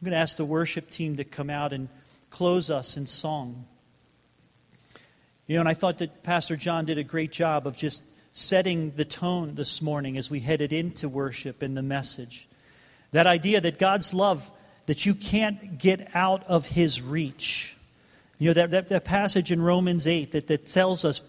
I'm 0.00 0.04
going 0.04 0.12
to 0.12 0.18
ask 0.18 0.36
the 0.36 0.44
worship 0.44 0.90
team 0.90 1.16
to 1.16 1.24
come 1.24 1.48
out 1.48 1.72
and 1.72 1.88
close 2.28 2.70
us 2.70 2.98
in 2.98 3.06
song. 3.06 3.64
You 5.46 5.54
know, 5.56 5.60
and 5.60 5.68
I 5.68 5.74
thought 5.74 5.98
that 5.98 6.22
Pastor 6.22 6.56
John 6.56 6.84
did 6.84 6.98
a 6.98 7.04
great 7.04 7.32
job 7.32 7.66
of 7.66 7.76
just 7.76 8.04
setting 8.34 8.90
the 8.90 9.04
tone 9.04 9.54
this 9.54 9.80
morning 9.80 10.18
as 10.18 10.28
we 10.28 10.40
headed 10.40 10.72
into 10.72 11.08
worship 11.08 11.62
and 11.62 11.76
the 11.76 11.82
message. 11.82 12.48
That 13.12 13.28
idea 13.28 13.60
that 13.60 13.78
God's 13.78 14.12
love, 14.12 14.50
that 14.86 15.06
you 15.06 15.14
can't 15.14 15.78
get 15.78 16.14
out 16.16 16.44
of 16.48 16.66
his 16.66 17.00
reach. 17.00 17.76
You 18.40 18.48
know, 18.48 18.54
that, 18.54 18.70
that, 18.70 18.88
that 18.88 19.04
passage 19.04 19.52
in 19.52 19.62
Romans 19.62 20.08
8 20.08 20.32
that, 20.32 20.48
that 20.48 20.66
tells 20.66 21.04
us 21.04 21.20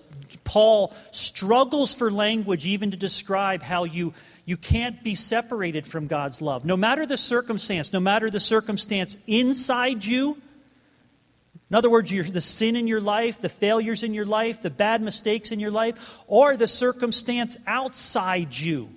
Paul 0.44 0.96
struggles 1.12 1.94
for 1.94 2.10
language 2.10 2.66
even 2.66 2.90
to 2.90 2.98
describe 2.98 3.62
how 3.62 3.84
you, 3.84 4.16
you 4.46 4.58
can't 4.58 5.04
be 5.04 5.14
separated 5.14 5.86
from 5.86 6.08
God's 6.08 6.42
love. 6.42 6.66
No 6.66 6.76
matter 6.76 7.06
the 7.06 7.18
circumstance, 7.18 7.94
no 7.94 8.00
matter 8.00 8.32
the 8.32 8.40
circumstance 8.40 9.20
inside 9.28 10.04
you, 10.04 10.42
in 11.70 11.76
other 11.76 11.90
words, 11.90 12.12
the 12.12 12.42
sin 12.42 12.76
in 12.76 12.88
your 12.88 13.02
life, 13.02 13.42
the 13.42 13.50
failures 13.50 14.04
in 14.04 14.14
your 14.14 14.26
life, 14.26 14.62
the 14.62 14.70
bad 14.70 15.02
mistakes 15.02 15.52
in 15.52 15.60
your 15.60 15.72
life, 15.72 16.20
or 16.28 16.56
the 16.56 16.68
circumstance 16.68 17.58
outside 17.66 18.56
you. 18.56 18.90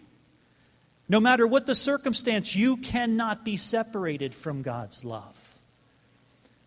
No 1.08 1.18
matter 1.18 1.46
what 1.46 1.64
the 1.64 1.74
circumstance, 1.74 2.54
you 2.54 2.76
cannot 2.76 3.42
be 3.42 3.56
separated 3.56 4.34
from 4.34 4.60
God's 4.60 5.02
love. 5.02 5.58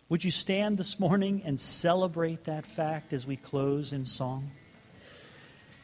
Would 0.08 0.24
you 0.24 0.32
stand 0.32 0.76
this 0.76 0.98
morning 0.98 1.42
and 1.44 1.58
celebrate 1.58 2.44
that 2.44 2.66
fact 2.66 3.12
as 3.12 3.24
we 3.24 3.36
close 3.36 3.92
in 3.92 4.04
song? 4.04 4.50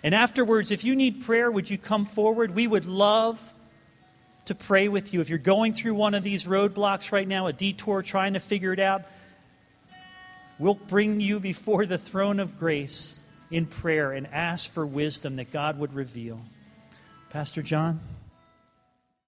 And 0.02 0.14
afterwards, 0.14 0.72
if 0.72 0.84
you 0.84 0.96
need 0.96 1.24
prayer, 1.24 1.50
would 1.50 1.70
you 1.70 1.78
come 1.78 2.04
forward? 2.04 2.54
We 2.54 2.66
would 2.66 2.86
love 2.86 3.54
to 4.46 4.54
pray 4.54 4.88
with 4.88 5.14
you. 5.14 5.20
If 5.20 5.28
you're 5.28 5.38
going 5.38 5.72
through 5.72 5.94
one 5.94 6.14
of 6.14 6.24
these 6.24 6.44
roadblocks 6.44 7.12
right 7.12 7.26
now, 7.26 7.46
a 7.46 7.52
detour, 7.52 8.02
trying 8.02 8.32
to 8.32 8.40
figure 8.40 8.72
it 8.72 8.80
out, 8.80 9.02
We'll 10.58 10.74
bring 10.74 11.20
you 11.20 11.38
before 11.38 11.86
the 11.86 11.98
throne 11.98 12.40
of 12.40 12.58
grace 12.58 13.22
in 13.50 13.66
prayer 13.66 14.12
and 14.12 14.26
ask 14.26 14.72
for 14.72 14.84
wisdom 14.84 15.36
that 15.36 15.52
God 15.52 15.78
would 15.78 15.92
reveal. 15.92 16.40
Pastor 17.30 17.62
John? 17.62 18.00